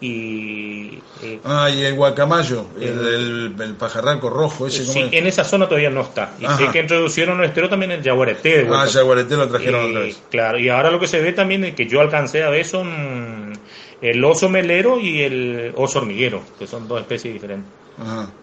[0.00, 5.66] y eh, ah y el guacamayo el, el, pajarraco rojo ese sí en esa zona
[5.66, 6.32] todavía no está.
[6.40, 10.00] Y sé que introducieron el estero también el yaguareté ah el yaguareté lo trajeron otra
[10.00, 10.22] vez.
[10.30, 13.52] claro y ahora lo que se ve también es que yo alcancé a ver son
[14.00, 17.70] el oso melero y el oso hormiguero que son dos especies diferentes.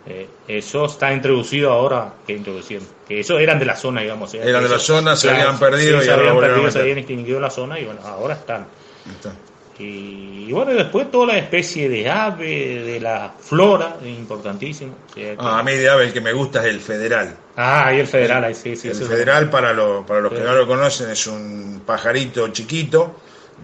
[0.06, 4.62] Eh, eso está introducido ahora que introducieron que eso eran de la zona digamos eran
[4.62, 7.80] de la zona se habían perdido y se habían perdido se habían extinguido la zona
[7.80, 8.68] y bueno ahora están.
[9.10, 9.34] Está.
[9.80, 14.96] Y, bueno, después toda la especie de ave, de la flora, importantísimo.
[15.38, 17.36] Ah, a mí de ave el que me gusta es el federal.
[17.56, 18.88] Ah, y el federal, ahí sí, sí.
[18.88, 23.16] El federal, para, para los que no lo conocen, es un pajarito chiquito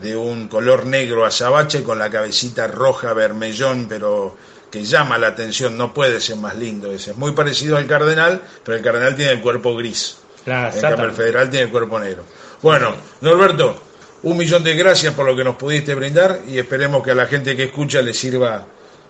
[0.02, 4.36] de un color negro azabache con la cabecita roja, vermellón, pero
[4.72, 7.12] que llama la atención, no puede ser más lindo ese.
[7.12, 10.18] Es muy parecido al Cardenal, pero el Cardenal tiene el cuerpo gris.
[10.44, 12.24] Claro, en cambio, el Federal tiene el cuerpo negro.
[12.62, 13.83] Bueno, Norberto,
[14.24, 17.26] un millón de gracias por lo que nos pudiste brindar y esperemos que a la
[17.26, 18.66] gente que escucha le sirva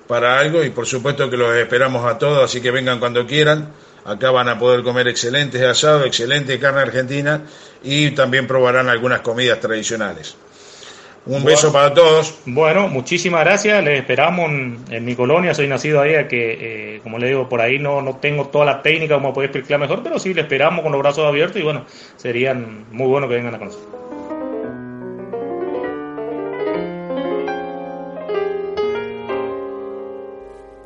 [0.07, 3.69] para algo y por supuesto que los esperamos a todos, así que vengan cuando quieran.
[4.05, 7.41] Acá van a poder comer excelentes asados, excelente carne argentina
[7.83, 10.35] y también probarán algunas comidas tradicionales.
[11.25, 12.39] Un beso para todos.
[12.45, 13.81] Bueno, muchísimas gracias.
[13.81, 15.53] Les esperamos en, mi colonia.
[15.53, 18.81] Soy nacido ahí, que, eh, como le digo, por ahí no, no tengo toda la
[18.81, 21.85] técnica como poder explicar mejor, pero sí le esperamos con los brazos abiertos y bueno,
[22.17, 24.02] serían muy buenos que vengan a conocer.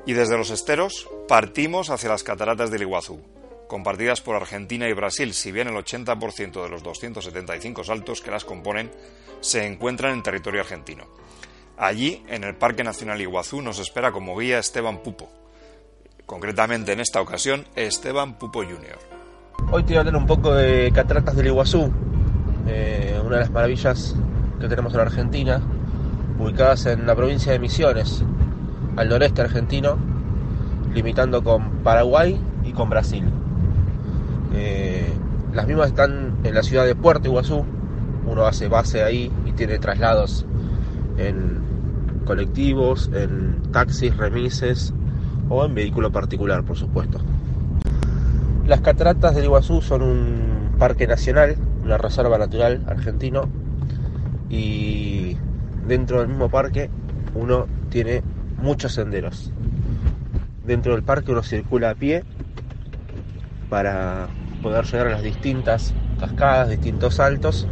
[0.07, 3.19] Y desde los esteros partimos hacia las cataratas del Iguazú,
[3.67, 8.45] compartidas por Argentina y Brasil, si bien el 80% de los 275 saltos que las
[8.45, 8.89] componen
[9.41, 11.03] se encuentran en territorio argentino.
[11.77, 15.29] Allí, en el Parque Nacional Iguazú, nos espera como guía Esteban Pupo.
[16.25, 18.97] Concretamente en esta ocasión, Esteban Pupo Jr.
[19.71, 21.91] Hoy te voy a hablar un poco de Cataratas del Iguazú,
[22.65, 24.15] eh, una de las maravillas
[24.57, 25.61] que tenemos en Argentina,
[26.39, 28.23] ubicadas en la provincia de Misiones,
[28.97, 29.97] al noreste argentino,
[30.93, 33.23] limitando con Paraguay y con Brasil.
[34.53, 35.13] Eh,
[35.53, 37.63] las mismas están en la ciudad de Puerto Iguazú,
[38.25, 40.45] uno hace base ahí y tiene traslados
[41.17, 41.61] en
[42.25, 44.93] colectivos, en taxis, remises
[45.49, 47.19] o en vehículo particular, por supuesto.
[48.65, 53.47] Las cataratas del Iguazú son un parque nacional, una reserva natural argentino
[54.49, 55.37] y
[55.87, 56.89] dentro del mismo parque
[57.33, 58.23] uno tiene
[58.57, 59.51] muchos senderos.
[60.65, 62.23] Dentro del parque uno circula a pie
[63.69, 64.27] para
[64.61, 67.67] poder llegar a las distintas cascadas, distintos saltos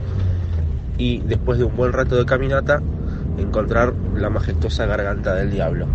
[0.98, 2.82] y después de un buen rato de caminata
[3.38, 5.88] encontrar la majestuosa garganta del diablo.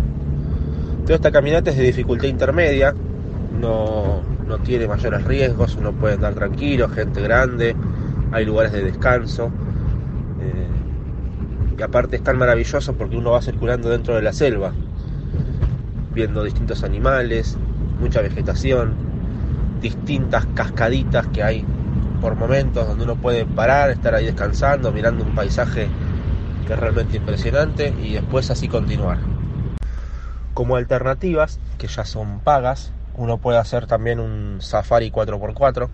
[1.03, 2.93] Toda esta caminata es de dificultad intermedia,
[3.59, 7.75] no, no tiene mayores riesgos, uno puede andar tranquilo, gente grande,
[8.31, 9.51] hay lugares de descanso.
[11.81, 14.71] Y aparte es tan maravilloso porque uno va circulando dentro de la selva,
[16.13, 17.57] viendo distintos animales,
[17.99, 18.93] mucha vegetación,
[19.81, 21.65] distintas cascaditas que hay
[22.21, 25.87] por momentos donde uno puede parar, estar ahí descansando, mirando un paisaje
[26.67, 29.17] que es realmente impresionante y después así continuar.
[30.53, 35.89] Como alternativas, que ya son pagas, uno puede hacer también un Safari 4x4.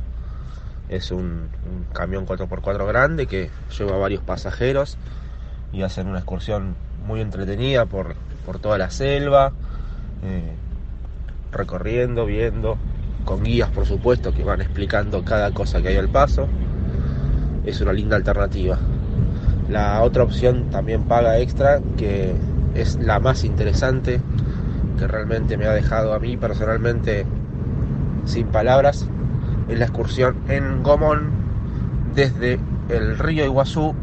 [0.89, 1.47] Es un,
[1.93, 4.97] camión 4x4 grande que lleva varios pasajeros
[5.71, 6.75] y hacen una excursión
[7.05, 8.15] muy entretenida por,
[8.61, 9.51] toda la selva,
[10.23, 10.55] eh,
[11.51, 12.77] recorriendo, viendo
[13.25, 16.47] con guías por supuesto que van explicando cada cosa que hay al paso.
[17.65, 18.77] Es una linda alternativa.
[19.69, 22.33] La otra opción también paga extra, que
[22.73, 24.21] es la más interesante,
[24.97, 27.25] que realmente me ha dejado a mí personalmente
[28.25, 29.07] sin palabras,
[29.67, 31.29] es la excursión en Gomón
[32.15, 33.93] desde el río Iguazú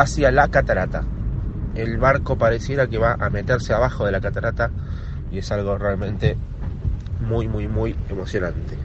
[0.00, 1.04] hacia la catarata.
[1.74, 4.70] El barco pareciera que va a meterse abajo de la catarata
[5.32, 6.36] y es algo realmente
[7.26, 8.76] muy, muy, muy emocionante.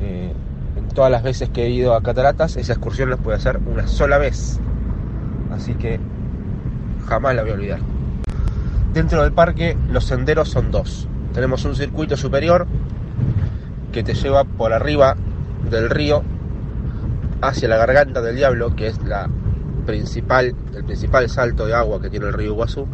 [0.00, 0.32] Eh,
[0.76, 3.86] en todas las veces que he ido a Cataratas, esa excursión la pude hacer una
[3.86, 4.60] sola vez.
[5.50, 5.98] Así que
[7.08, 7.80] jamás la voy a olvidar.
[8.92, 11.08] Dentro del parque los senderos son dos.
[11.32, 12.66] Tenemos un circuito superior
[13.92, 15.16] que te lleva por arriba
[15.70, 16.22] del río
[17.40, 19.28] hacia la garganta del diablo, que es la
[19.82, 22.86] principal, el principal salto de agua que tiene el río Iguazú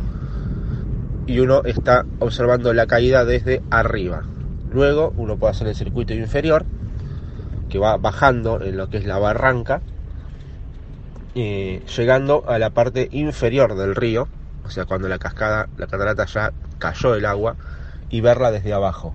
[1.27, 4.23] y uno está observando la caída desde arriba.
[4.73, 6.65] Luego uno puede hacer el circuito inferior,
[7.69, 9.83] que va bajando en lo que es la barranca,
[11.35, 14.27] llegando a la parte inferior del río,
[14.65, 17.57] o sea, cuando la cascada, la catarata ya cayó el agua,
[18.11, 19.15] y verla desde abajo.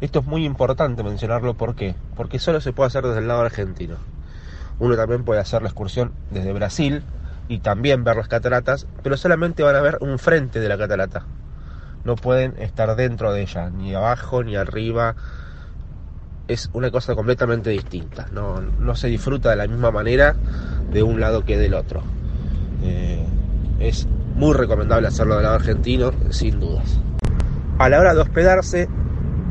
[0.00, 1.94] Esto es muy importante mencionarlo, ¿por qué?
[2.16, 3.96] Porque solo se puede hacer desde el lado argentino.
[4.80, 7.04] Uno también puede hacer la excursión desde Brasil
[7.48, 11.24] y también ver las cataratas, pero solamente van a ver un frente de la catarata
[12.04, 15.14] no pueden estar dentro de ella, ni abajo ni arriba.
[16.48, 18.26] Es una cosa completamente distinta.
[18.32, 20.34] No, se disfruta de la misma manera
[20.90, 22.02] de un lado que del otro.
[22.82, 23.24] Eh,
[23.78, 26.98] es muy recomendable hacerlo del lado argentino, sin dudas.
[27.78, 28.88] A la hora de hospedarse,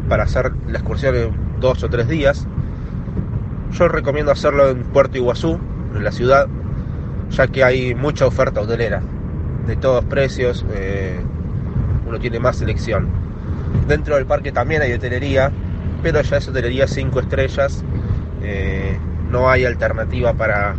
[0.09, 2.47] para hacer la excursión en dos o tres días,
[3.71, 5.59] yo recomiendo hacerlo en Puerto Iguazú,
[5.95, 6.47] en la ciudad,
[7.29, 9.01] ya que hay mucha oferta hotelera,
[9.67, 10.65] de todos precios.
[10.73, 11.19] Eh,
[12.07, 13.07] uno tiene más selección.
[13.87, 15.51] Dentro del parque también hay hotelería,
[16.01, 17.83] pero ya es hotelería 5 estrellas,
[18.41, 18.97] eh,
[19.29, 20.75] no hay alternativa para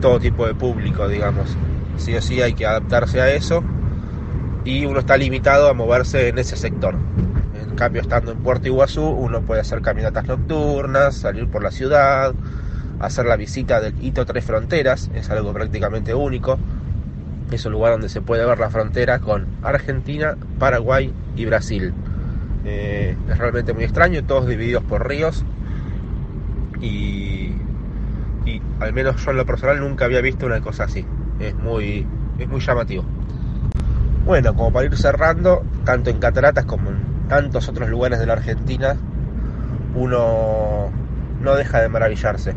[0.00, 1.56] todo tipo de público, digamos.
[1.98, 3.62] Sí o sí hay que adaptarse a eso,
[4.64, 6.94] y uno está limitado a moverse en ese sector.
[7.76, 12.34] Cambio, estando en Puerto Iguazú, uno puede hacer caminatas nocturnas, salir por la ciudad,
[12.98, 16.58] hacer la visita del Hito Tres Fronteras, es algo prácticamente único.
[17.52, 21.92] Es un lugar donde se puede ver la frontera con Argentina, Paraguay y Brasil.
[22.64, 25.44] Eh, es realmente muy extraño, todos divididos por ríos.
[26.80, 27.52] Y,
[28.44, 31.06] y al menos yo en lo personal nunca había visto una cosa así.
[31.38, 32.06] Es muy,
[32.38, 33.04] es muy llamativo.
[34.24, 38.34] Bueno, como para ir cerrando, tanto en Cataratas como en tantos otros lugares de la
[38.34, 38.96] Argentina,
[39.94, 40.90] uno
[41.40, 42.54] no deja de maravillarse.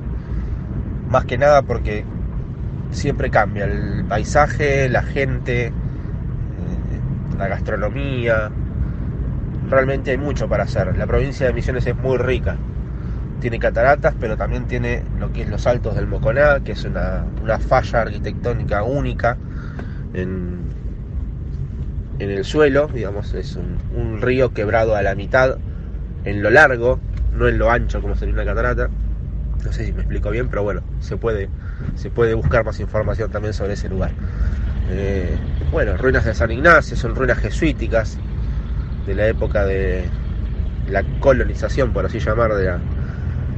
[1.09, 2.05] Más que nada porque
[2.91, 5.71] siempre cambia el paisaje, la gente, eh,
[7.37, 8.51] la gastronomía.
[9.69, 10.97] Realmente hay mucho para hacer.
[10.97, 12.57] La provincia de Misiones es muy rica.
[13.39, 17.23] Tiene cataratas, pero también tiene lo que es los Altos del Moconá, que es una,
[17.41, 19.37] una falla arquitectónica única
[22.19, 25.57] en el suelo, digamos, es un, río quebrado a la mitad
[26.25, 26.99] en lo largo,
[27.33, 28.89] no en lo ancho como sería una catarata.
[29.63, 31.49] No sé si me explico bien, pero bueno, se puede,
[31.95, 34.11] se puede buscar más información también sobre ese lugar.
[34.89, 35.37] Eh,
[35.71, 38.17] bueno, ruinas de San Ignacio, son ruinas jesuíticas
[39.05, 40.03] de la época de
[40.89, 42.73] la colonización, por así llamar, de,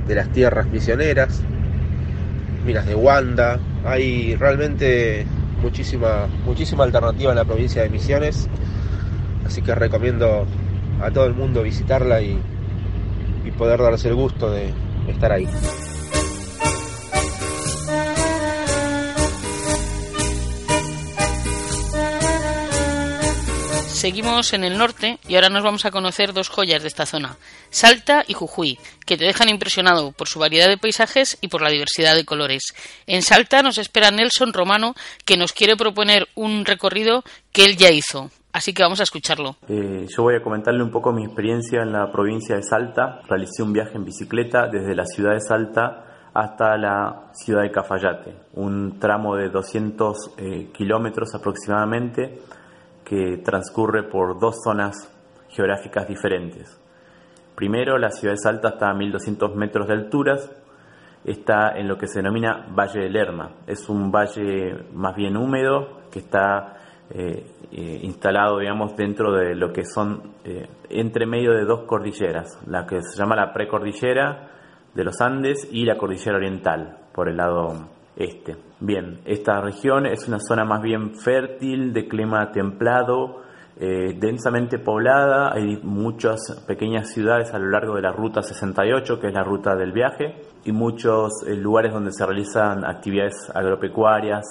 [0.08, 1.42] de las tierras misioneras,
[2.66, 5.26] minas de Wanda, hay realmente
[5.62, 8.50] muchísima, muchísima alternativa en la provincia de Misiones,
[9.46, 10.46] así que recomiendo
[11.02, 12.40] a todo el mundo visitarla y,
[13.46, 14.74] y poder darse el gusto de
[15.08, 15.48] estar ahí.
[24.02, 27.38] Seguimos en el norte y ahora nos vamos a conocer dos joyas de esta zona,
[27.70, 31.70] Salta y Jujuy, que te dejan impresionado por su variedad de paisajes y por la
[31.70, 32.74] diversidad de colores.
[33.06, 37.92] En Salta nos espera Nelson Romano, que nos quiere proponer un recorrido que él ya
[37.92, 38.32] hizo.
[38.54, 39.58] Así que vamos a escucharlo.
[39.70, 43.22] Eh, yo voy a comentarle un poco mi experiencia en la provincia de Salta.
[43.30, 48.34] Realicé un viaje en bicicleta desde la ciudad de Salta hasta la ciudad de Cafayate,
[48.54, 52.40] un tramo de 200 eh, kilómetros aproximadamente
[53.12, 55.14] que transcurre por dos zonas
[55.50, 56.82] geográficas diferentes.
[57.56, 60.38] Primero, la ciudad de Salta está a 1200 metros de altura,
[61.26, 63.52] está en lo que se denomina Valle del Lerma.
[63.68, 66.78] Es un valle más bien húmedo que está
[67.10, 72.62] eh, eh, instalado, digamos, dentro de lo que son eh, entre medio de dos cordilleras,
[72.66, 74.52] la que se llama la precordillera
[74.96, 78.58] de los Andes y la cordillera oriental, por el lado este.
[78.80, 83.42] Bien, esta región es una zona más bien fértil, de clima templado,
[83.78, 89.28] eh, densamente poblada, hay muchas pequeñas ciudades a lo largo de la ruta 68, que
[89.28, 94.46] es la ruta del viaje, y muchos eh, lugares donde se realizan actividades agropecuarias,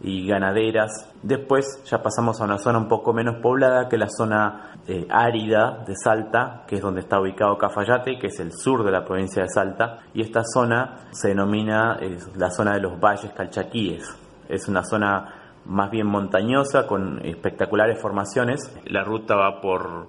[0.00, 1.10] y ganaderas.
[1.22, 5.84] Después ya pasamos a una zona un poco menos poblada, que la zona eh, árida
[5.86, 9.42] de Salta, que es donde está ubicado Cafayate, que es el sur de la provincia
[9.42, 14.08] de Salta, y esta zona se denomina eh, la zona de los valles calchaquíes.
[14.48, 15.34] Es una zona
[15.66, 18.74] más bien montañosa con espectaculares formaciones.
[18.86, 20.08] La ruta va por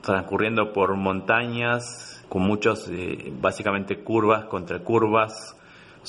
[0.00, 5.57] transcurriendo por montañas con muchos eh, básicamente curvas contra curvas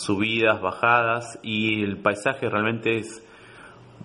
[0.04, 3.26] subidas, bajadas y el paisaje realmente es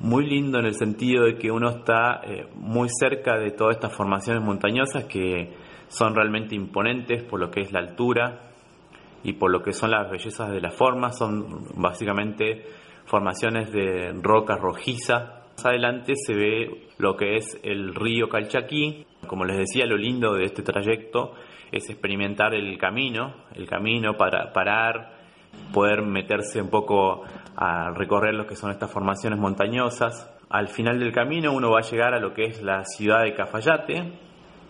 [0.00, 3.94] muy lindo en el sentido de que uno está eh, muy cerca de todas estas
[3.94, 5.54] formaciones montañosas que
[5.88, 8.50] son realmente imponentes por lo que es la altura
[9.22, 12.66] y por lo que son las bellezas de las formas, son básicamente
[13.06, 15.44] formaciones de roca rojiza.
[15.56, 19.06] Más adelante se ve lo que es el río Calchaquí.
[19.26, 21.34] Como les decía, lo lindo de este trayecto
[21.72, 25.13] es experimentar el camino, el camino para parar,
[25.72, 27.22] poder meterse un poco
[27.56, 30.30] a recorrer lo que son estas formaciones montañosas.
[30.50, 33.34] Al final del camino uno va a llegar a lo que es la ciudad de
[33.34, 34.12] Cafayate,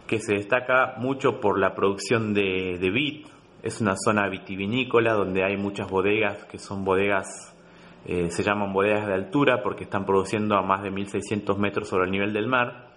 [0.06, 3.26] que se destaca mucho por la producción de, de vid.
[3.62, 7.54] Es una zona vitivinícola donde hay muchas bodegas que son bodegas,
[8.06, 12.04] eh, se llaman bodegas de altura porque están produciendo a más de 1600 metros sobre
[12.04, 12.92] el nivel del mar.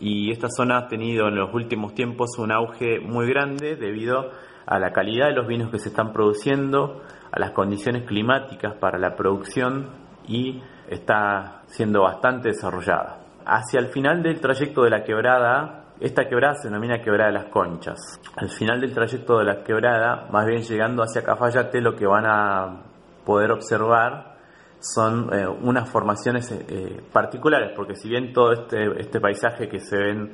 [0.00, 4.30] Y esta zona ha tenido en los últimos tiempos un auge muy grande debido
[4.70, 7.02] a la calidad de los vinos que se están produciendo,
[7.32, 9.88] a las condiciones climáticas para la producción
[10.28, 13.18] y está siendo bastante desarrollada.
[13.44, 17.46] Hacia el final del trayecto de la quebrada, esta quebrada se denomina quebrada de las
[17.46, 17.98] conchas.
[18.36, 22.26] Al final del trayecto de la quebrada, más bien llegando hacia Cafayate, lo que van
[22.26, 22.82] a
[23.26, 24.36] poder observar
[24.78, 29.96] son eh, unas formaciones eh, particulares, porque si bien todo este, este paisaje que se
[29.98, 30.32] ven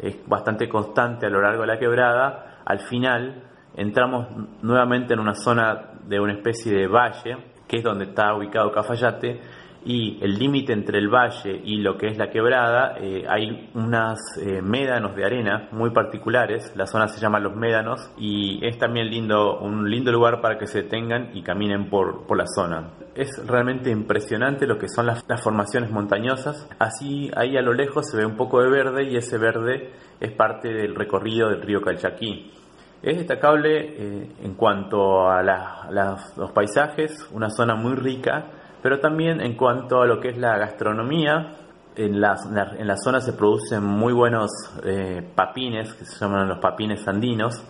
[0.00, 3.44] es bastante constante a lo largo de la quebrada, al final
[3.76, 4.26] entramos
[4.62, 7.36] nuevamente en una zona de una especie de valle,
[7.68, 9.40] que es donde está ubicado Cafayate,
[9.86, 14.18] y el límite entre el valle y lo que es la quebrada, eh, hay unas
[14.36, 19.08] eh, médanos de arena muy particulares, la zona se llama Los Médanos y es también
[19.08, 22.94] lindo, un lindo lugar para que se detengan y caminen por, por la zona.
[23.14, 28.16] Es realmente impresionante lo que son las, formaciones montañosas, así ahí a lo lejos se
[28.16, 32.50] ve un poco de verde y ese verde es parte del recorrido del río Calchaquí.
[33.06, 35.40] Es destacable eh, en cuanto a
[36.36, 38.46] los paisajes, una zona muy rica,
[38.82, 41.54] pero también en cuanto a lo que es la gastronomía,
[41.94, 42.34] en la,
[42.76, 44.50] en la zona se producen muy buenos
[44.82, 47.64] eh, papines, que se llaman los papines andinos,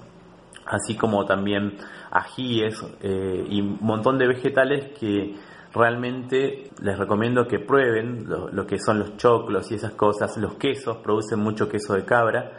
[0.64, 1.76] así como también
[2.10, 5.36] ajíes eh, y un montón de vegetales que
[5.74, 10.34] realmente les recomiendo que prueben lo, que son los choclos y esas cosas.
[10.38, 12.52] Los quesos, producen mucho queso de cabra,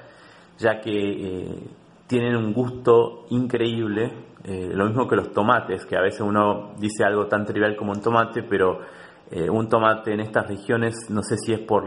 [0.59, 1.75] ya que
[2.08, 7.03] tienen un gusto increíble eh, lo mismo que los tomates, que a veces uno dice
[7.03, 8.80] algo tan trivial como un tomate, pero
[9.30, 11.84] eh, un tomate en estas regiones, no sé si es por,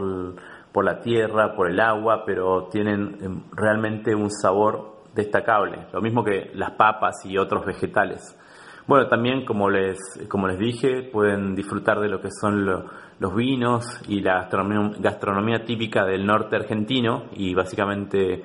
[0.71, 6.23] por la tierra, por el agua, pero tienen em, realmente un sabor destacable, lo mismo
[6.23, 8.37] que las papas y otros vegetales.
[8.85, 9.97] Bueno, también como les,
[10.29, 15.65] como les dije, pueden disfrutar de lo que son los vinos y la gastronomía, gastronomía
[15.65, 18.43] típica del norte argentino y básicamente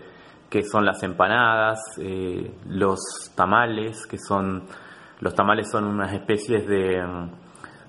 [0.51, 3.01] que son las empanadas, eh, los
[3.35, 4.65] tamales, que son
[5.21, 7.03] los tamales son unas especies de,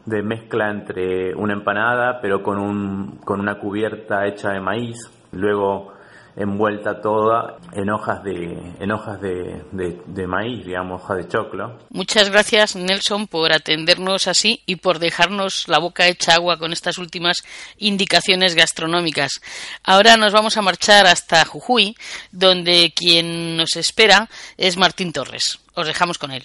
[0.05, 4.97] de, mezcla entre una empanada, pero con, un, con una cubierta hecha de maíz.
[5.33, 5.93] Luego
[6.37, 11.79] envuelta toda en hojas de, en hojas de, de, maíz, digamos, hojas de choclo.
[11.89, 16.99] Muchas gracias, Nelson, por atendernos así y por dejarnos la boca hecha agua con estas
[16.99, 17.37] últimas
[17.77, 19.41] indicaciones gastronómicas.
[19.83, 21.95] Ahora nos vamos a marchar hasta Jujuy,
[22.31, 25.59] donde quien nos espera es Martín Torres.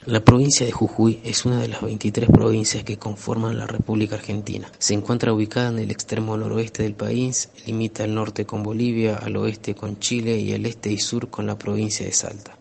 [0.05, 4.71] La provincia de Jujuy es una de las 23 provincias que conforman la República Argentina.
[4.79, 9.39] Se encuentra ubicada en el extremo noroeste del país, limita al norte con Bolivia, al
[9.39, 12.59] oeste con Chile y al este y sur con la provincia de Salta.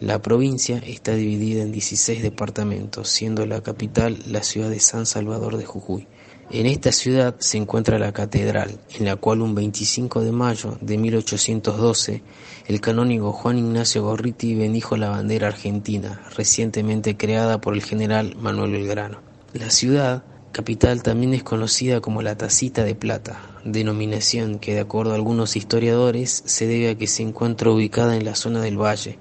[0.00, 5.58] La provincia está dividida en 16 departamentos, siendo la capital la ciudad de San Salvador
[5.58, 6.06] de Jujuy.
[6.50, 10.98] En esta ciudad se encuentra la catedral, en la cual un 25 de mayo de
[10.98, 12.22] 1812
[12.66, 18.72] el canónigo Juan Ignacio Gorriti bendijo la bandera argentina, recientemente creada por el general Manuel
[18.72, 19.20] Belgrano.
[19.52, 25.12] La ciudad capital también es conocida como la Tacita de Plata, denominación que de acuerdo
[25.12, 29.18] a algunos historiadores se debe a que se encuentra ubicada en la zona del valle,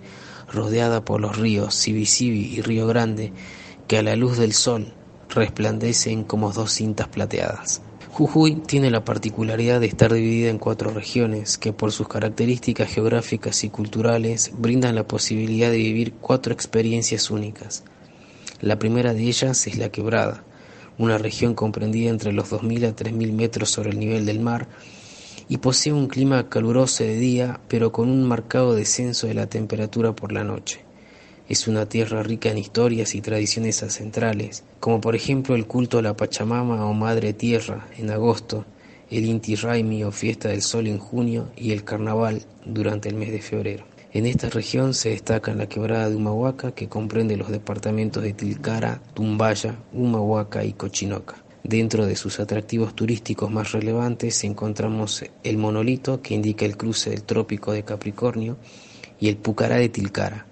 [0.52, 3.34] rodeada por los ríos Sibisibi y Río Grande,
[3.88, 4.94] que a la luz del sol
[5.30, 7.82] resplandecen como dos cintas plateadas.
[8.14, 13.64] Jujuy tiene la particularidad de estar dividida en cuatro regiones que por sus características geográficas
[13.64, 17.84] y culturales brindan la posibilidad de vivir cuatro experiencias únicas.
[18.62, 20.44] La primera de ellas es la quebrada,
[21.00, 24.68] una región comprendida entre los 2.000 a 3.000 metros sobre el nivel del mar
[25.50, 30.16] y posee un clima caluroso de día pero con un marcado descenso de la temperatura
[30.16, 30.83] por la noche.
[31.50, 36.02] Es una tierra rica en historias y tradiciones ancestrales, como por ejemplo el culto a
[36.02, 38.66] la Pachamama o Madre Tierra en agosto,
[39.10, 43.32] el Inti Raimi o Fiesta del Sol en junio y el Carnaval durante el mes
[43.32, 43.86] de febrero.
[44.14, 49.02] En esta región se destaca la quebrada de Humahuaca, que comprende los departamentos de Tilcara,
[49.14, 51.44] Tumbaya, Humahuaca y Cochinoca.
[51.64, 57.24] Dentro de sus atractivos turísticos más relevantes encontramos el monolito que indica el cruce del
[57.24, 58.58] trópico de Capricornio
[59.20, 60.46] y el Pucará de Tilcara,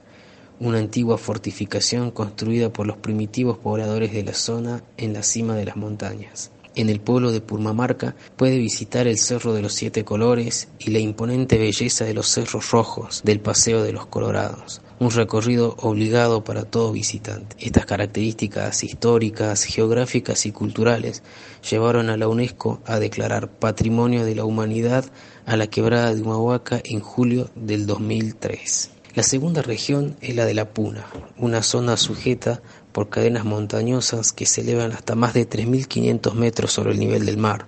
[0.62, 5.66] una antigua fortificación construida por los primitivos pobladores de la zona en la cima de
[5.66, 6.51] las montañas.
[6.76, 10.99] En el pueblo de Purmamarca puede visitar el Cerro de los Siete Colores y la
[10.99, 16.64] imponente belleza de los Cerros Rojos del Paseo de los Colorados, un recorrido obligado para
[16.64, 17.55] todo visitante.
[17.59, 21.24] Estas características históricas, geográficas y culturales
[21.68, 25.05] llevaron a la UNESCO a declarar Patrimonio de la Humanidad
[25.47, 29.00] a la quebrada de Humahuaca en julio del 2003.
[29.14, 31.05] La segunda región es la de la Puna,
[31.38, 32.62] una zona sujeta
[32.93, 37.36] por cadenas montañosas que se elevan hasta más de 3.500 metros sobre el nivel del
[37.36, 37.68] mar.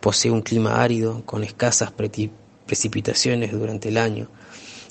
[0.00, 4.30] Posee un clima árido con escasas precipitaciones durante el año.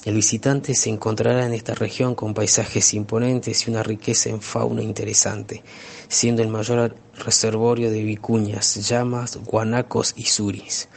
[0.06, 4.84] El visitante se encontrará en esta región con paisajes imponentes y una riqueza en fauna
[4.84, 5.64] interesante,
[6.08, 10.88] siendo el mayor reservorio de vicuñas, llamas, guanacos y suris.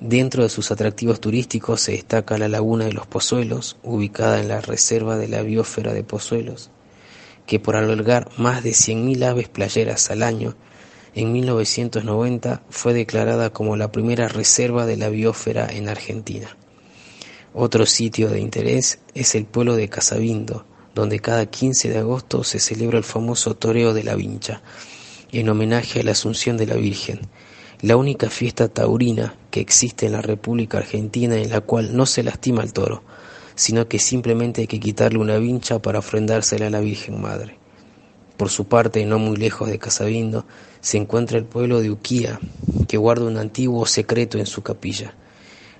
[0.00, 4.60] Dentro de sus atractivos turísticos se destaca la Laguna de los Pozuelos, ubicada en la
[4.60, 6.70] Reserva de la Biosfera de Pozuelos,
[7.46, 10.56] que por albergar más de 100.000 aves playeras al año,
[11.14, 16.56] en 1990 fue declarada como la primera reserva de la biosfera en Argentina.
[17.52, 22.58] Otro sitio de interés es el pueblo de Casabindo, donde cada 15 de agosto se
[22.58, 24.60] celebra el famoso toreo de la vincha,
[25.30, 27.20] en homenaje a la Asunción de la Virgen,
[27.80, 32.24] la única fiesta taurina que existe en la República Argentina en la cual no se
[32.24, 33.04] lastima al toro,
[33.54, 37.56] sino que simplemente hay que quitarle una vincha para ofrendársela a la Virgen Madre.
[38.36, 40.44] Por su parte, no muy lejos de Casabindo,
[40.80, 42.40] se encuentra el pueblo de Uquía,
[42.88, 45.14] que guarda un antiguo secreto en su capilla.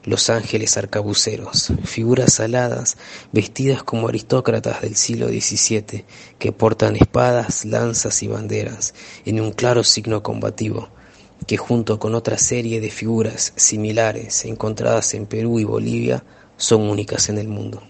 [0.04, 2.96] Los ángeles arcabuceros, figuras aladas,
[3.32, 6.04] vestidas como aristócratas del siglo XVII,
[6.38, 8.94] que portan espadas, lanzas y banderas,
[9.24, 10.90] en un claro signo combativo,
[11.46, 16.24] que junto con otra serie de figuras similares encontradas en Perú y Bolivia,
[16.56, 17.82] son únicas en el mundo.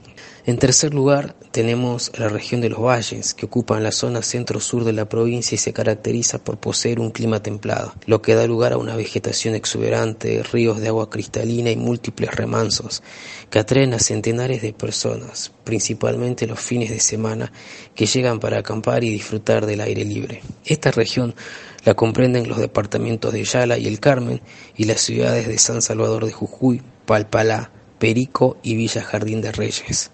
[0.47, 4.93] En tercer lugar, tenemos la región de los valles, que ocupan la zona centro-sur de
[4.93, 8.77] la provincia y se caracteriza por poseer un clima templado, lo que da lugar a
[8.77, 13.03] una vegetación exuberante, ríos de agua cristalina y múltiples remansos,
[13.49, 17.51] que atraen a centenares de personas, principalmente los fines de semana,
[17.95, 20.43] que llegan para acampar y disfrutar del aire libre.
[20.67, 21.35] Esta región
[21.85, 24.41] la comprenden los departamentos de Yala y El Carmen
[24.77, 30.11] y las ciudades de San Salvador de Jujuy, Palpalá, Perico y Villa Jardín de Reyes.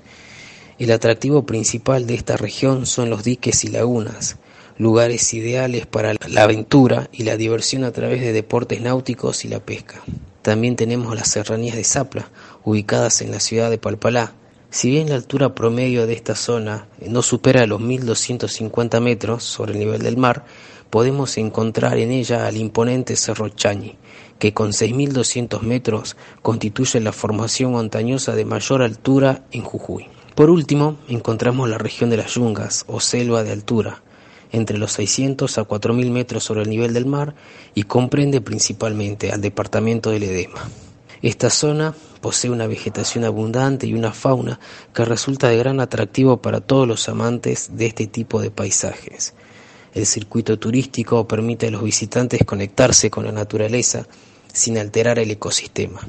[0.78, 4.38] El atractivo principal de esta región son los diques y lagunas,
[4.78, 9.60] lugares ideales para la aventura y la diversión a través de deportes náuticos y la
[9.60, 10.00] pesca.
[10.40, 12.30] También tenemos las serranías de Zapla,
[12.64, 14.32] ubicadas en la ciudad de Palpalá.
[14.70, 19.80] Si bien la altura promedio de esta zona no supera los 1250 metros sobre el
[19.80, 20.46] nivel del mar,
[20.90, 23.96] podemos encontrar en ella al imponente Cerro Chañi,
[24.38, 30.08] que con 6.200 metros constituye la formación montañosa de mayor altura en Jujuy.
[30.34, 34.02] Por último, encontramos la región de las yungas o selva de altura,
[34.52, 37.34] entre los 600 a 4.000 metros sobre el nivel del mar
[37.74, 40.68] y comprende principalmente al departamento del Edema.
[41.22, 44.58] Esta zona posee una vegetación abundante y una fauna
[44.94, 49.34] que resulta de gran atractivo para todos los amantes de este tipo de paisajes.
[49.94, 54.06] El circuito turístico permite a los visitantes conectarse con la naturaleza
[54.52, 56.00] sin alterar el ecosistema.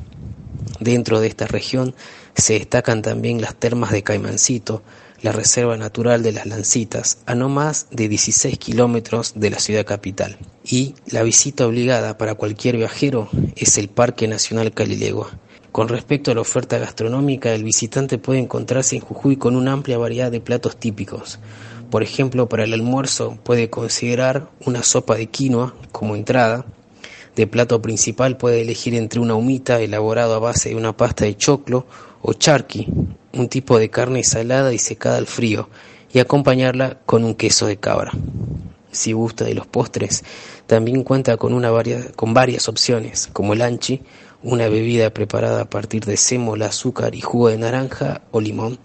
[0.80, 1.96] Dentro de esta región
[2.36, 4.82] se destacan también las termas de Caimancito,
[5.22, 9.86] la Reserva Natural de las Lancitas, a no más de 16 kilómetros de la ciudad
[9.86, 10.38] capital.
[10.64, 15.32] Y la visita obligada para cualquier viajero es el Parque Nacional Calilegua.
[15.72, 19.98] Con respecto a la oferta gastronómica, el visitante puede encontrarse en Jujuy con una amplia
[19.98, 21.40] variedad de platos típicos.
[21.92, 26.66] Por ejemplo, para el almuerzo puede considerar una sopa de quinoa como entrada,
[27.36, 31.36] de plato principal puede elegir entre una humita elaborada a base de una pasta de
[31.36, 31.86] choclo
[32.22, 32.88] o charqui,
[33.34, 35.68] un tipo de carne salada y secada al frío,
[36.14, 38.14] y acompañarla con un queso de cabra.
[38.92, 40.24] Si gusta de los postres,
[40.68, 41.72] también cuenta con, una
[42.16, 44.02] con varias opciones, como el anchi,
[44.44, 48.80] una bebida preparada a partir de sémola, azúcar y jugo de naranja o limón,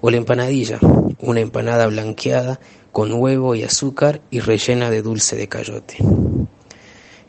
[0.00, 0.78] o la empanadilla,
[1.20, 2.60] una empanada blanqueada
[2.92, 5.96] con huevo y azúcar y rellena de dulce de cayote.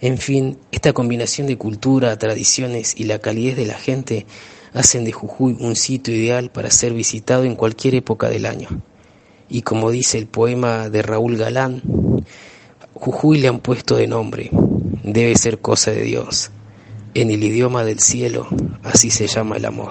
[0.02, 4.26] En fin, esta combinación de cultura, tradiciones y la calidez de la gente
[4.74, 8.70] hacen de Jujuy un sitio ideal para ser visitado en cualquier época del año.
[9.50, 11.82] Y como dice el poema de Raúl Galán,
[12.94, 14.50] Jujuy le han puesto de nombre,
[15.04, 16.52] debe ser cosa de Dios.
[17.14, 18.48] En el idioma del cielo,
[18.84, 19.90] así se llama el amor.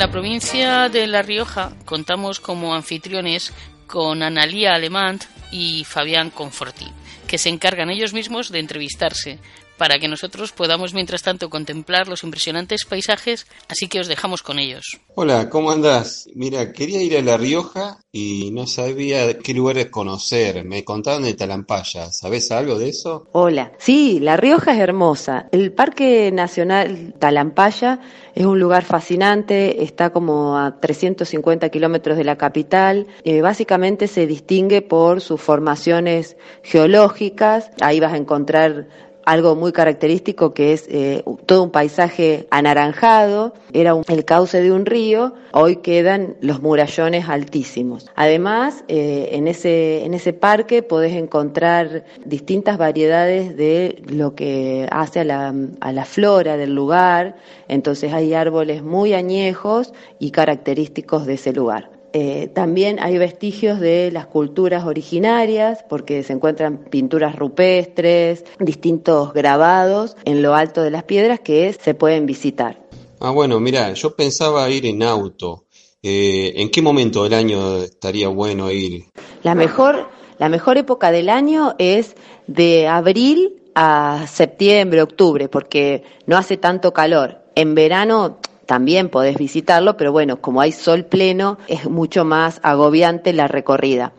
[0.00, 3.52] La provincia de La Rioja contamos como anfitriones
[3.86, 6.86] con Analía Alemant y Fabián Conforti,
[7.26, 9.40] que se encargan ellos mismos de entrevistarse
[9.80, 14.58] para que nosotros podamos mientras tanto contemplar los impresionantes paisajes, así que os dejamos con
[14.58, 15.00] ellos.
[15.14, 16.28] Hola, ¿cómo andás?
[16.34, 20.66] Mira, quería ir a La Rioja y no sabía qué lugares conocer.
[20.66, 23.26] Me contaban de Talampaya, ¿sabes algo de eso?
[23.32, 25.48] Hola, sí, La Rioja es hermosa.
[25.50, 28.00] El Parque Nacional Talampaya
[28.34, 33.06] es un lugar fascinante, está como a 350 kilómetros de la capital.
[33.24, 37.70] Eh, básicamente se distingue por sus formaciones geológicas.
[37.80, 43.94] Ahí vas a encontrar algo muy característico que es eh, todo un paisaje anaranjado, era
[44.08, 48.10] el cauce de un río, hoy quedan los murallones altísimos.
[48.16, 55.20] Además, eh, en, ese, en ese parque podés encontrar distintas variedades de lo que hace
[55.20, 57.36] a la, a la flora del lugar,
[57.68, 61.99] entonces hay árboles muy añejos y característicos de ese lugar.
[62.12, 70.16] Eh, también hay vestigios de las culturas originarias, porque se encuentran pinturas rupestres, distintos grabados
[70.24, 72.80] en lo alto de las piedras que se pueden visitar.
[73.20, 75.64] Ah, bueno, mira, yo pensaba ir en auto.
[76.02, 79.04] Eh, ¿En qué momento del año estaría bueno ir?
[79.42, 80.08] La mejor,
[80.38, 86.92] la mejor época del año es de abril a septiembre, octubre, porque no hace tanto
[86.92, 87.38] calor.
[87.54, 88.38] En verano
[88.70, 94.12] también podés visitarlo, pero bueno, como hay sol pleno, es mucho más agobiante la recorrida.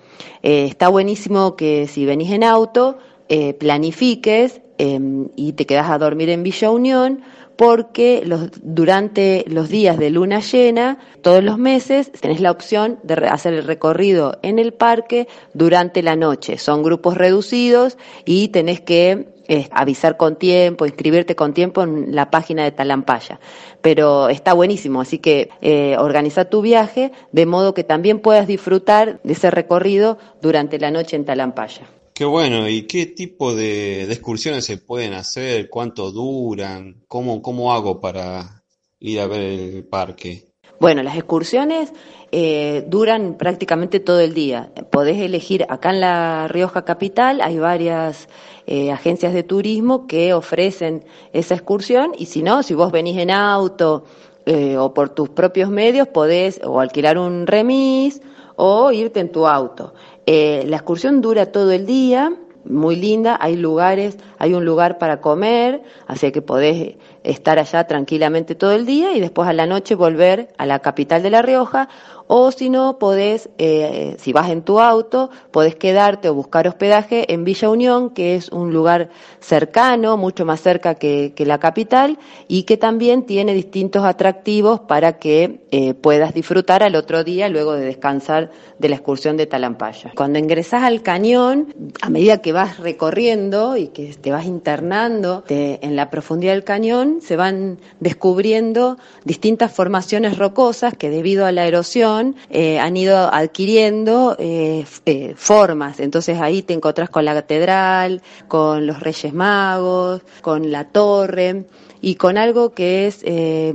[0.43, 2.97] Eh, está buenísimo que si venís en auto,
[3.29, 7.21] eh, planifiques em, y te quedas a dormir en Villa Unión,
[7.55, 13.13] porque los, durante los días de luna llena, todos los meses, tenés la opción de
[13.27, 16.57] hacer el recorrido en el parque durante la noche.
[16.57, 22.31] Son grupos reducidos y tenés que eh, avisar con tiempo, inscribirte con tiempo en la
[22.31, 23.39] página de Talampaya.
[23.81, 29.19] Pero está buenísimo, así que eh, organiza tu viaje de modo que también puedas disfrutar
[29.23, 31.89] de ese recorrido durante la noche en Talampaya.
[32.13, 35.69] Qué bueno, ¿y qué tipo de, excursiones se pueden hacer?
[35.69, 37.03] ¿Cuánto duran?
[37.07, 38.63] ¿Cómo, ¿Cómo hago para
[38.99, 40.50] ir a ver el parque?
[40.81, 41.93] Bueno, las excursiones
[42.31, 44.71] eh, duran prácticamente todo el día.
[44.89, 48.27] Podés elegir, acá en La Rioja Capital hay varias
[48.65, 53.29] eh, agencias de turismo que ofrecen esa excursión y si no, si vos venís en
[53.29, 54.05] auto
[54.47, 58.19] eh, o por tus propios medios, podés o alquilar un remis
[58.55, 59.93] o irte en tu auto.
[60.25, 62.33] Eh, la excursión dura todo el día,
[62.65, 68.55] muy linda, hay lugares, hay un lugar para comer, así que podés estar allá tranquilamente
[68.55, 71.89] todo el día y después a la noche volver a la capital de La Rioja
[72.33, 77.33] o si no, podés, eh, si vas en tu auto, podés quedarte o buscar hospedaje
[77.33, 79.09] en Villa Unión, que es un lugar
[79.41, 82.17] cercano, mucho más cerca que, la capital,
[82.47, 87.73] y que también tiene distintos atractivos para que eh, puedas disfrutar al otro día luego
[87.73, 90.13] de descansar de la excursión de Talampaya.
[90.15, 95.97] Cuando ingresás al cañón, a medida que vas recorriendo y que te vas internando en
[95.97, 102.20] la profundidad del cañón, se van descubriendo distintas formaciones rocosas que debido a la erosión
[102.49, 105.99] eh, han ido adquiriendo eh, eh, formas.
[105.99, 111.65] Entonces ahí te encontrás con la catedral, con los Reyes Magos, con la torre
[112.01, 113.23] y con algo que es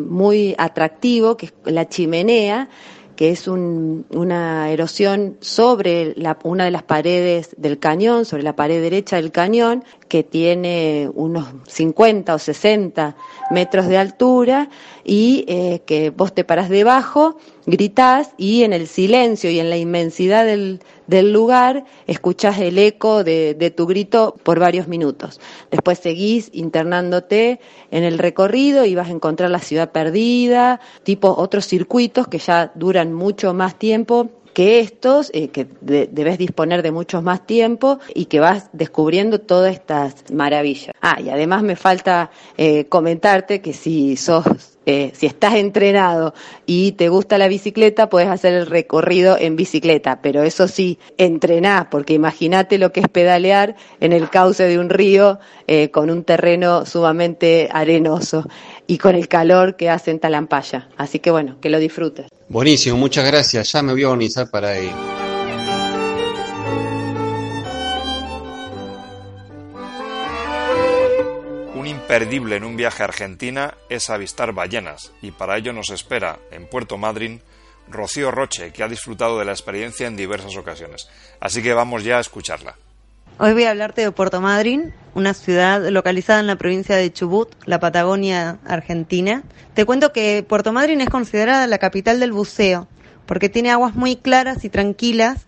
[0.00, 2.68] muy atractivo, que es la chimenea,
[3.14, 9.16] que es una erosión sobre una de las paredes del cañón, sobre la pared derecha
[9.16, 13.16] del cañón, que tiene unos 50 o 60
[13.52, 14.68] metros de altura
[15.04, 15.44] y
[15.86, 20.80] que vos te parás debajo, gritás y en el silencio y en la inmensidad del,
[21.06, 25.40] del lugar escuchás el eco de, de, tu grito por varios minutos.
[25.70, 27.60] Después seguís internándote
[27.90, 32.72] en el recorrido y vas a encontrar la ciudad perdida, tipo otros circuitos que ya
[32.74, 38.24] duran mucho más tiempo que estos, eh, que debes disponer de mucho más tiempo y
[38.24, 40.94] que vas descubriendo todas estas maravillas.
[41.02, 46.32] Ah, y además me falta eh, comentarte que si sos eh, si estás entrenado
[46.64, 51.88] y te gusta la bicicleta, puedes hacer el recorrido en bicicleta, pero eso sí, entrenás,
[51.90, 56.22] porque imagínate lo que es pedalear en el cauce de un río eh, con un
[56.22, 58.46] terreno sumamente arenoso
[58.86, 60.88] y con el calor que hace en Talampaya.
[60.96, 62.26] Así que bueno, que lo disfrutes.
[62.48, 63.72] Buenísimo, muchas gracias.
[63.72, 64.92] Ya me voy a organizar para ir.
[72.06, 76.68] perdible en un viaje a Argentina es avistar ballenas y para ello nos espera en
[76.68, 77.42] Puerto Madryn
[77.88, 81.08] Rocío Roche, que ha disfrutado de la experiencia en diversas ocasiones.
[81.40, 82.76] Así que vamos ya a escucharla.
[83.38, 87.50] Hoy voy a hablarte de Puerto Madryn, una ciudad localizada en la provincia de Chubut,
[87.66, 89.42] la Patagonia argentina.
[89.74, 92.88] Te cuento que Puerto Madryn es considerada la capital del buceo,
[93.26, 95.44] porque tiene aguas muy claras y tranquilas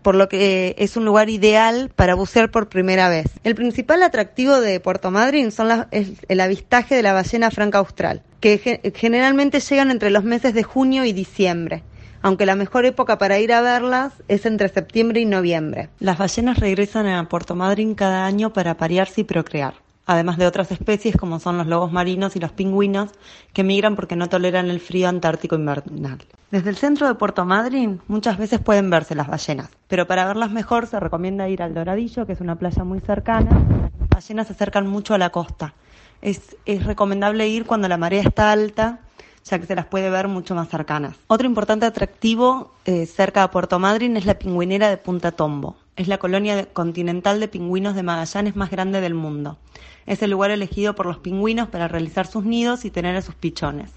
[0.00, 3.26] por lo que es un lugar ideal para bucear por primera vez.
[3.44, 8.22] El principal atractivo de Puerto Madryn son es el avistaje de la ballena franca austral,
[8.40, 11.82] que generalmente llegan entre los meses de junio y diciembre
[12.22, 15.90] aunque la mejor época para ir a verlas es entre septiembre y noviembre.
[15.98, 19.74] Las ballenas regresan a Puerto Madryn cada año para aparearse y procrear
[20.06, 23.10] además de otras especies como son los lobos marinos y los pingüinos,
[23.52, 26.18] que migran porque no toleran el frío antártico invernal.
[26.50, 30.52] Desde el centro de Puerto Madryn muchas veces pueden verse las ballenas, pero para verlas
[30.52, 33.50] mejor se recomienda ir al Doradillo, que es una playa muy cercana.
[33.98, 35.74] Las ballenas se acercan mucho a la costa.
[36.22, 39.00] Es, recomendable ir cuando la marea está alta,
[39.48, 41.16] ya que se las puede ver mucho más cercanas.
[41.28, 45.76] Otro importante atractivo eh, cerca de Puerto Madryn es la pingüinera de Punta Tombo.
[45.94, 49.56] Es la colonia continental de pingüinos de Magallanes más grande del mundo.
[50.04, 53.34] Es el lugar elegido por los pingüinos para realizar sus nidos y tener a sus
[53.34, 53.92] pichones.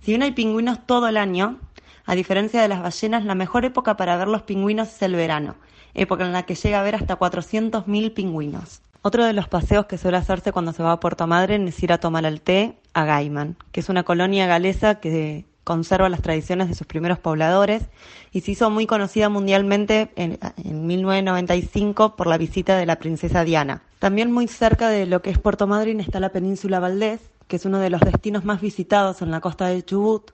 [0.00, 1.58] Si bien hay pingüinos todo el año,
[2.06, 5.54] a diferencia de las ballenas, la mejor época para ver los pingüinos es el verano,
[5.94, 8.82] época en la que llega a ver hasta 400.000 pingüinos.
[9.06, 11.92] Otro de los paseos que suele hacerse cuando se va a Puerto Madryn es ir
[11.92, 16.68] a tomar el té a Gaiman, que es una colonia galesa que conserva las tradiciones
[16.68, 17.82] de sus primeros pobladores
[18.32, 20.38] y se hizo muy conocida mundialmente en,
[20.86, 23.82] 1995 por la visita de la princesa Diana.
[23.98, 27.66] También muy cerca de lo que es Puerto Madryn está la península Valdés, que es
[27.66, 30.30] uno de los destinos más visitados en la costa de Chubut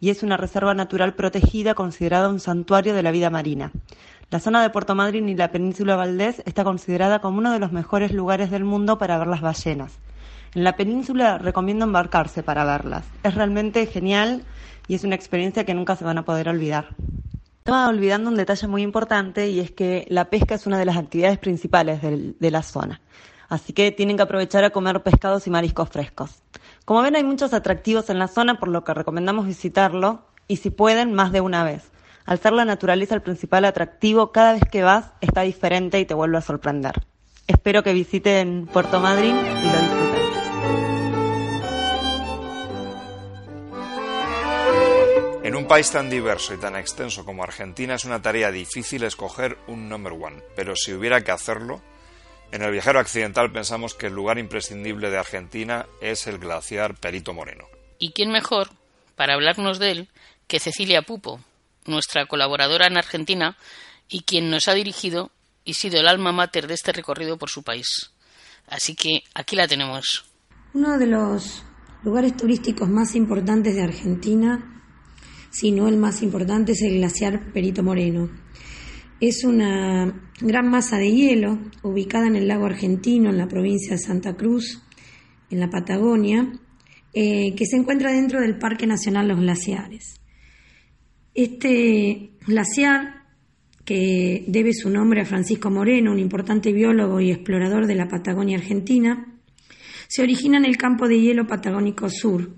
[0.00, 3.70] y es una reserva natural protegida considerada un santuario de la vida marina.
[4.30, 7.72] La zona de Puerto Madryn y la península Valdés está considerada como uno de los
[7.72, 9.98] mejores lugares del mundo para ver las ballenas.
[10.54, 13.06] En la península recomiendo embarcarse para verlas.
[13.22, 14.44] Es realmente genial
[14.86, 16.88] y es una experiencia que nunca se van a poder olvidar.
[17.56, 20.98] Estaba olvidando un detalle muy importante y es que la pesca es una de las
[20.98, 23.00] actividades principales de la zona.
[23.48, 26.42] Así que tienen que aprovechar a comer pescados y mariscos frescos.
[26.84, 30.68] Como ven hay muchos atractivos en la zona por lo que recomendamos visitarlo y si
[30.68, 31.90] pueden más de una vez.
[32.28, 36.12] Al ser la naturaleza el principal atractivo, cada vez que vas está diferente y te
[36.12, 36.92] vuelve a sorprender.
[37.46, 40.18] Espero que visiten Puerto Madryn y lo disfruten.
[45.42, 49.56] En un país tan diverso y tan extenso como Argentina es una tarea difícil escoger
[49.66, 51.80] un number one, pero si hubiera que hacerlo,
[52.52, 57.32] en el viajero accidental pensamos que el lugar imprescindible de Argentina es el glaciar Perito
[57.32, 57.64] Moreno.
[57.98, 58.68] ¿Y quién mejor
[59.16, 60.08] para hablarnos de él
[60.46, 61.40] que Cecilia Pupo,
[61.88, 63.56] nuestra colaboradora en Argentina
[64.08, 65.30] y quien nos ha dirigido
[65.64, 68.12] y sido el alma mater de este recorrido por su país?
[68.68, 70.24] Así que aquí la tenemos.
[70.74, 71.64] Uno de los
[72.04, 74.78] lugares turísticos más importantes de Argentina
[75.50, 78.30] si no el más importante, es el glaciar Perito Moreno.
[79.20, 83.98] Es una gran masa de hielo ubicada en el lago argentino, en la provincia de
[83.98, 84.82] Santa Cruz,
[85.50, 86.52] en la Patagonia,
[87.14, 90.20] eh, que se encuentra dentro del Parque Nacional Los Glaciares.
[91.40, 93.22] Este glaciar,
[93.84, 98.58] que debe su nombre a Francisco Moreno, un importante biólogo y explorador de la Patagonia
[98.58, 99.38] Argentina,
[100.08, 102.56] se origina en el campo de hielo patagónico sur,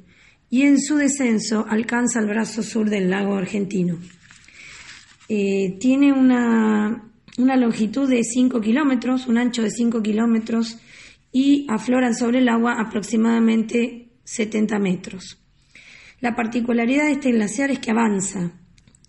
[0.48, 3.98] y en su descenso alcanza el brazo sur del lago argentino.
[5.28, 7.04] Eh, tiene una,
[7.36, 10.78] longitud de 5 kilómetros, un ancho de 5 kilómetros
[11.30, 15.38] y afloran sobre el agua aproximadamente 70 metros.
[16.20, 18.54] La particularidad de este glaciar es que avanza,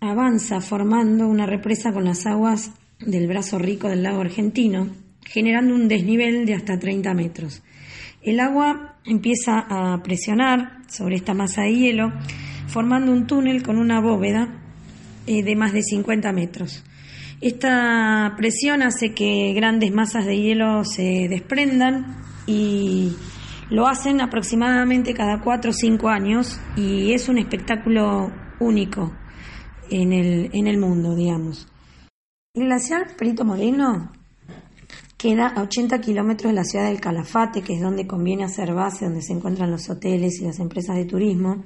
[0.02, 4.88] avanza formando una represa con las aguas del brazo rico del lago argentino,
[5.24, 7.62] generando un desnivel de hasta 30 metros.
[8.20, 12.12] El agua empieza a presionar sobre esta masa de hielo,
[12.66, 14.48] formando un túnel con una bóveda
[15.28, 16.82] eh, de más de 50 metros.
[17.40, 23.12] Esta presión hace que grandes masas de hielo se desprendan y
[23.70, 29.12] lo hacen aproximadamente cada 4 o 5 años y es un espectáculo único
[30.00, 31.68] en el, en el mundo, digamos.
[32.54, 34.10] El glaciar Perito Moreno
[35.22, 39.04] Queda a 80 kilómetros de la ciudad del Calafate, que es donde conviene hacer base,
[39.04, 41.62] donde se encuentran los hoteles y las empresas de turismo,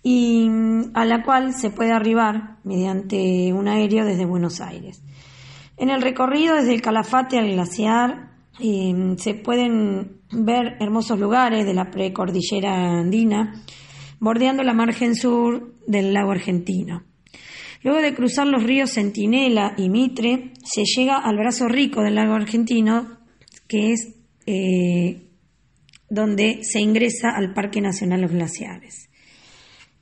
[0.00, 5.02] y mm, a la cual se puede arribar mediante un aéreo desde Buenos Aires.
[5.76, 8.30] En el recorrido desde el Calafate al glaciar
[8.60, 13.60] em, se pueden ver hermosos lugares de la precordillera andina,
[14.20, 17.02] bordeando la margen sur del lago argentino.
[17.82, 22.34] Luego de cruzar los ríos Centinela y Mitre, se llega al brazo rico del lago
[22.34, 23.18] argentino,
[23.66, 24.14] que es
[24.46, 25.30] eh,
[26.10, 29.08] donde se ingresa al Parque Nacional Los Glaciares.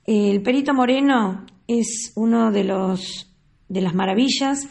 [0.05, 3.33] El Perito Moreno es uno de, los,
[3.69, 4.67] de las maravillas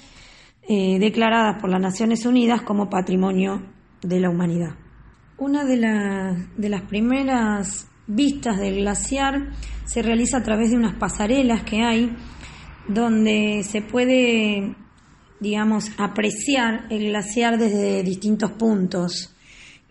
[0.69, 3.63] eh, declaradas por las Naciones Unidas como Patrimonio
[4.03, 4.75] de la Humanidad.
[5.39, 5.79] Una de,
[6.57, 9.51] de las primeras vistas del glaciar
[9.85, 12.11] se realiza a través de unas pasarelas que hay
[12.89, 14.75] donde se puede,
[15.41, 19.35] digamos, apreciar el glaciar desde distintos puntos.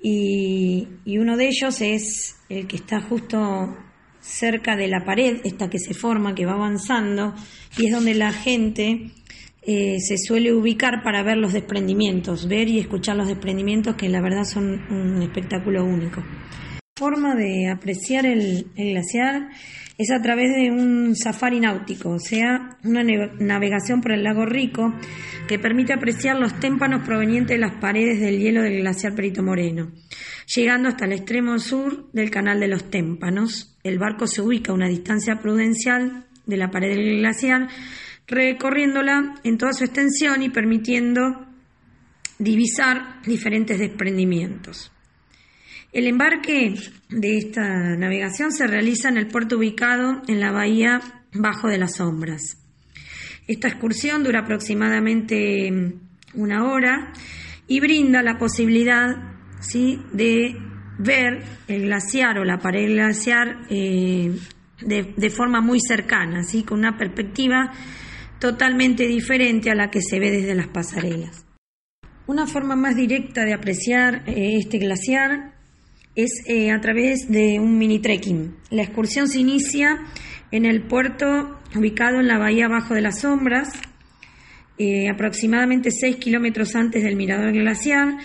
[0.01, 3.75] Y, uno de ellos es el que está justo
[4.19, 7.33] cerca de la pared, esta que se forma, que va avanzando,
[7.77, 9.11] y es donde la gente
[9.61, 14.21] eh, se suele ubicar para ver los desprendimientos, ver y escuchar los desprendimientos que la
[14.21, 16.23] verdad son un espectáculo único.
[16.97, 19.49] Forma de apreciar el glaciar
[19.99, 24.95] es a través de un safari náutico, o sea, una navegación por el lago Rico
[25.47, 29.91] que permite apreciar los témpanos provenientes de las paredes del hielo del glaciar Perito Moreno.
[30.55, 34.75] Llegando hasta el extremo sur del canal de los témpanos, el barco se ubica a
[34.75, 37.67] una distancia prudencial de la pared del glaciar,
[38.25, 41.45] recorriéndola en toda su extensión y permitiendo
[42.39, 44.91] divisar diferentes desprendimientos.
[45.97, 46.75] El embarque
[47.09, 51.01] de esta navegación se realiza en el puerto ubicado en la bahía
[51.33, 52.63] Bajo de las Sombras.
[53.47, 55.95] Esta excursión dura aproximadamente
[56.35, 57.13] una hora
[57.67, 59.07] y brinda la posibilidad
[59.59, 59.99] ¿sí?
[60.13, 60.55] de
[60.99, 64.37] ver el glaciar o la pared glaciar eh,
[64.81, 66.61] de, forma muy cercana, ¿sí?
[66.61, 67.73] con una perspectiva
[68.37, 71.43] totalmente diferente a la que se ve desde las pasarelas.
[72.27, 75.56] Una forma más directa de apreciar eh, este glaciar
[76.17, 78.55] es eh, a través de un mini trekking.
[78.71, 79.99] La excursión se inicia
[80.51, 83.69] en el puerto ubicado en la bahía Bajo de las Sombras,
[84.79, 88.17] eh, aproximadamente 6 kilómetros antes del mirador glacial,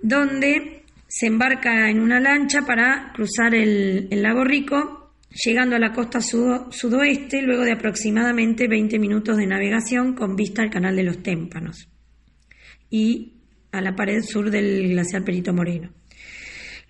[0.00, 5.12] donde se embarca en una lancha para cruzar el, lago Rico,
[5.44, 10.70] llegando a la costa sudoeste luego de aproximadamente 20 minutos de navegación con vista al
[10.70, 11.88] canal de los Témpanos
[12.90, 13.32] y
[13.72, 15.90] a la pared sur del glaciar Perito Moreno.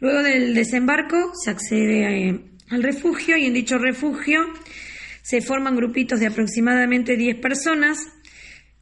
[0.05, 4.41] Luego del desembarco se accede eh, al refugio y en dicho refugio
[5.23, 8.13] se forman grupitos de aproximadamente 10 personas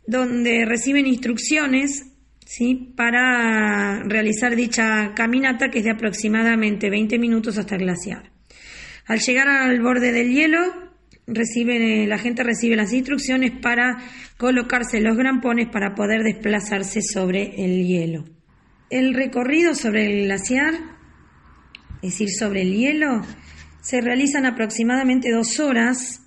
[0.04, 2.06] donde reciben instrucciones
[2.44, 2.92] ¿sí?
[2.96, 8.32] para realizar dicha caminata que es de aproximadamente 20 minutos hasta el glaciar.
[9.06, 10.58] Al llegar al borde del hielo,
[11.28, 13.98] recibe, la gente recibe las instrucciones para
[14.38, 18.24] colocarse los grampones para poder desplazarse sobre el hielo.
[18.90, 20.91] El recorrido sobre el glaciar,
[22.02, 23.22] es decir, sobre el hielo,
[23.80, 26.20] se realizan aproximadamente dos horas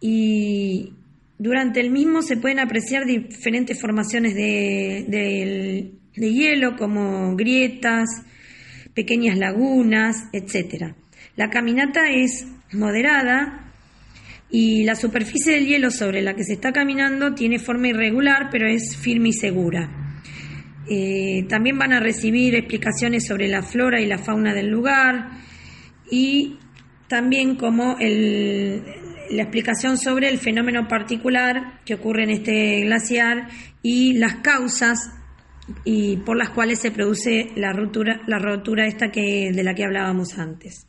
[0.00, 0.92] y
[1.38, 8.08] durante el mismo se pueden apreciar diferentes formaciones de, hielo como grietas,
[8.92, 10.94] pequeñas lagunas, etc.
[11.36, 13.72] La caminata es moderada
[14.50, 18.68] y la superficie del hielo sobre la que se está caminando tiene forma irregular pero
[18.68, 19.99] es firme y segura.
[20.92, 25.30] Eh, también van a recibir explicaciones sobre la flora y la fauna del lugar
[26.10, 26.58] y
[27.06, 33.46] también como la explicación sobre el fenómeno particular que ocurre en este glaciar
[33.82, 35.12] y las causas
[35.84, 39.84] y por las cuales se produce la rotura, la rotura esta que, de la que
[39.84, 40.88] hablábamos antes.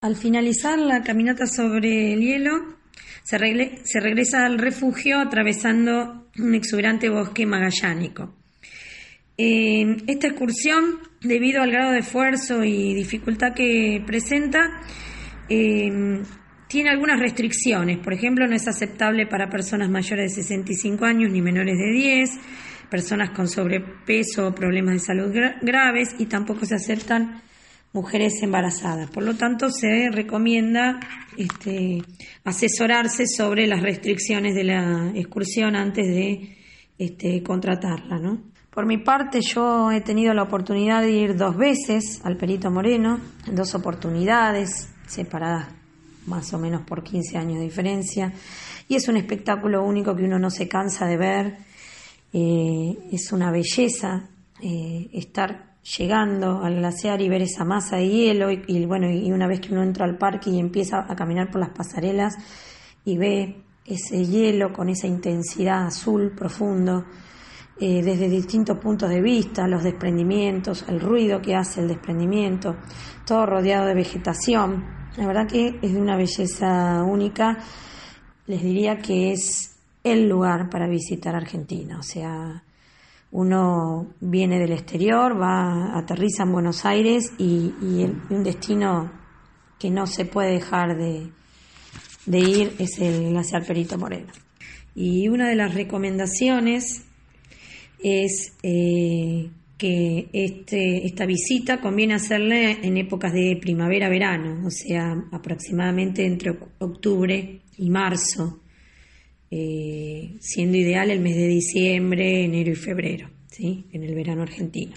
[0.00, 2.76] Al finalizar la caminata sobre el hielo,
[3.22, 8.37] se regresa al refugio atravesando un exuberante bosque magallánico.
[9.38, 14.82] Esta excursión, debido al grado de esfuerzo y dificultad que presenta,
[15.48, 16.22] eh,
[16.66, 17.98] tiene algunas restricciones.
[17.98, 22.30] Por ejemplo, no es aceptable para personas mayores de 65 años ni menores de 10,
[22.90, 25.32] personas con sobrepeso o problemas de salud
[25.62, 27.40] graves y tampoco se aceptan
[27.92, 29.08] mujeres embarazadas.
[29.10, 31.00] Por lo tanto, se recomienda
[31.36, 32.02] este,
[32.44, 36.56] asesorarse sobre las restricciones de la excursión antes de
[36.98, 38.18] este, contratarla.
[38.18, 38.57] ¿no?
[38.78, 43.18] Por mi parte, yo he tenido la oportunidad de ir dos veces al Perito Moreno,
[43.44, 45.66] en dos oportunidades separadas
[46.26, 48.32] más o menos por 15 años de diferencia,
[48.86, 51.56] y es un espectáculo único que uno no se cansa de ver,
[52.32, 54.28] eh, es una belleza
[54.62, 59.48] eh, estar llegando al glaciar y ver esa masa de hielo y, bueno y una
[59.48, 62.36] vez que uno entra al parque y empieza a caminar por las pasarelas
[63.04, 67.06] y ve ese hielo con esa intensidad azul profundo
[67.80, 72.76] eh, desde distintos puntos de vista, los desprendimientos, el ruido que hace el desprendimiento,
[73.24, 74.84] todo rodeado de vegetación,
[75.16, 77.58] la verdad que es de una belleza única.
[78.46, 81.98] Les diría que es el lugar para visitar Argentina.
[81.98, 82.62] O sea,
[83.32, 87.74] uno viene del exterior, va, aterriza en Buenos Aires y,
[88.30, 89.10] un destino
[89.78, 91.30] que no se puede dejar de,
[92.26, 94.32] ir es el glaciar Perito Moreno.
[94.94, 97.07] Y una de las recomendaciones
[98.02, 106.26] es eh, que este, esta visita conviene hacerla en épocas de primavera-verano, o sea, aproximadamente
[106.26, 108.60] entre octubre y marzo,
[109.50, 113.86] eh, siendo ideal el mes de diciembre, enero y febrero, ¿sí?
[113.92, 114.94] en el verano argentino.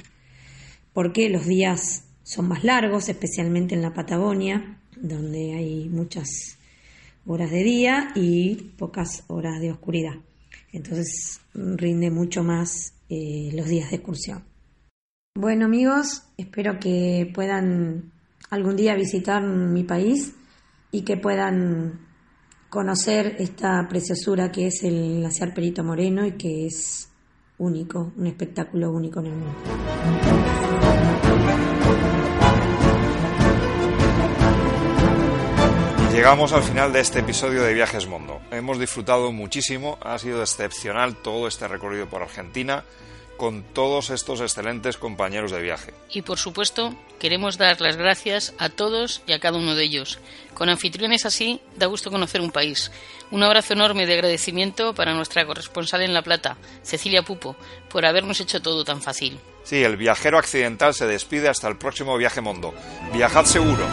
[0.94, 6.58] Porque los días son más largos, especialmente en la Patagonia, donde hay muchas
[7.26, 10.16] horas de día y pocas horas de oscuridad.
[10.72, 14.44] Entonces rinde mucho más eh, los días de excursión.
[15.36, 18.12] Bueno amigos, espero que puedan
[18.50, 20.34] algún día visitar mi país
[20.92, 22.02] y que puedan
[22.70, 27.10] conocer esta preciosura que es el glaciar Perito Moreno y que es
[27.58, 29.56] único, un espectáculo único en el mundo.
[36.22, 38.44] Llegamos al final de este episodio de Viajes Mundo.
[38.52, 42.84] Hemos disfrutado muchísimo, ha sido excepcional todo este recorrido por Argentina
[43.38, 45.96] con todos estos excelentes compañeros de viaje.
[46.12, 50.20] Y por supuesto, queremos dar las gracias a todos y a cada uno de ellos.
[50.54, 52.92] Con anfitriones así, da gusto conocer un país.
[53.32, 57.56] Un abrazo enorme de agradecimiento para nuestra corresponsal en La Plata, Cecilia Pupo,
[57.90, 59.40] por habernos hecho todo tan fácil.
[59.64, 62.76] Sí, el viajero accidental se despide hasta el próximo viaje mundo.
[63.12, 63.90] Viajad seguros.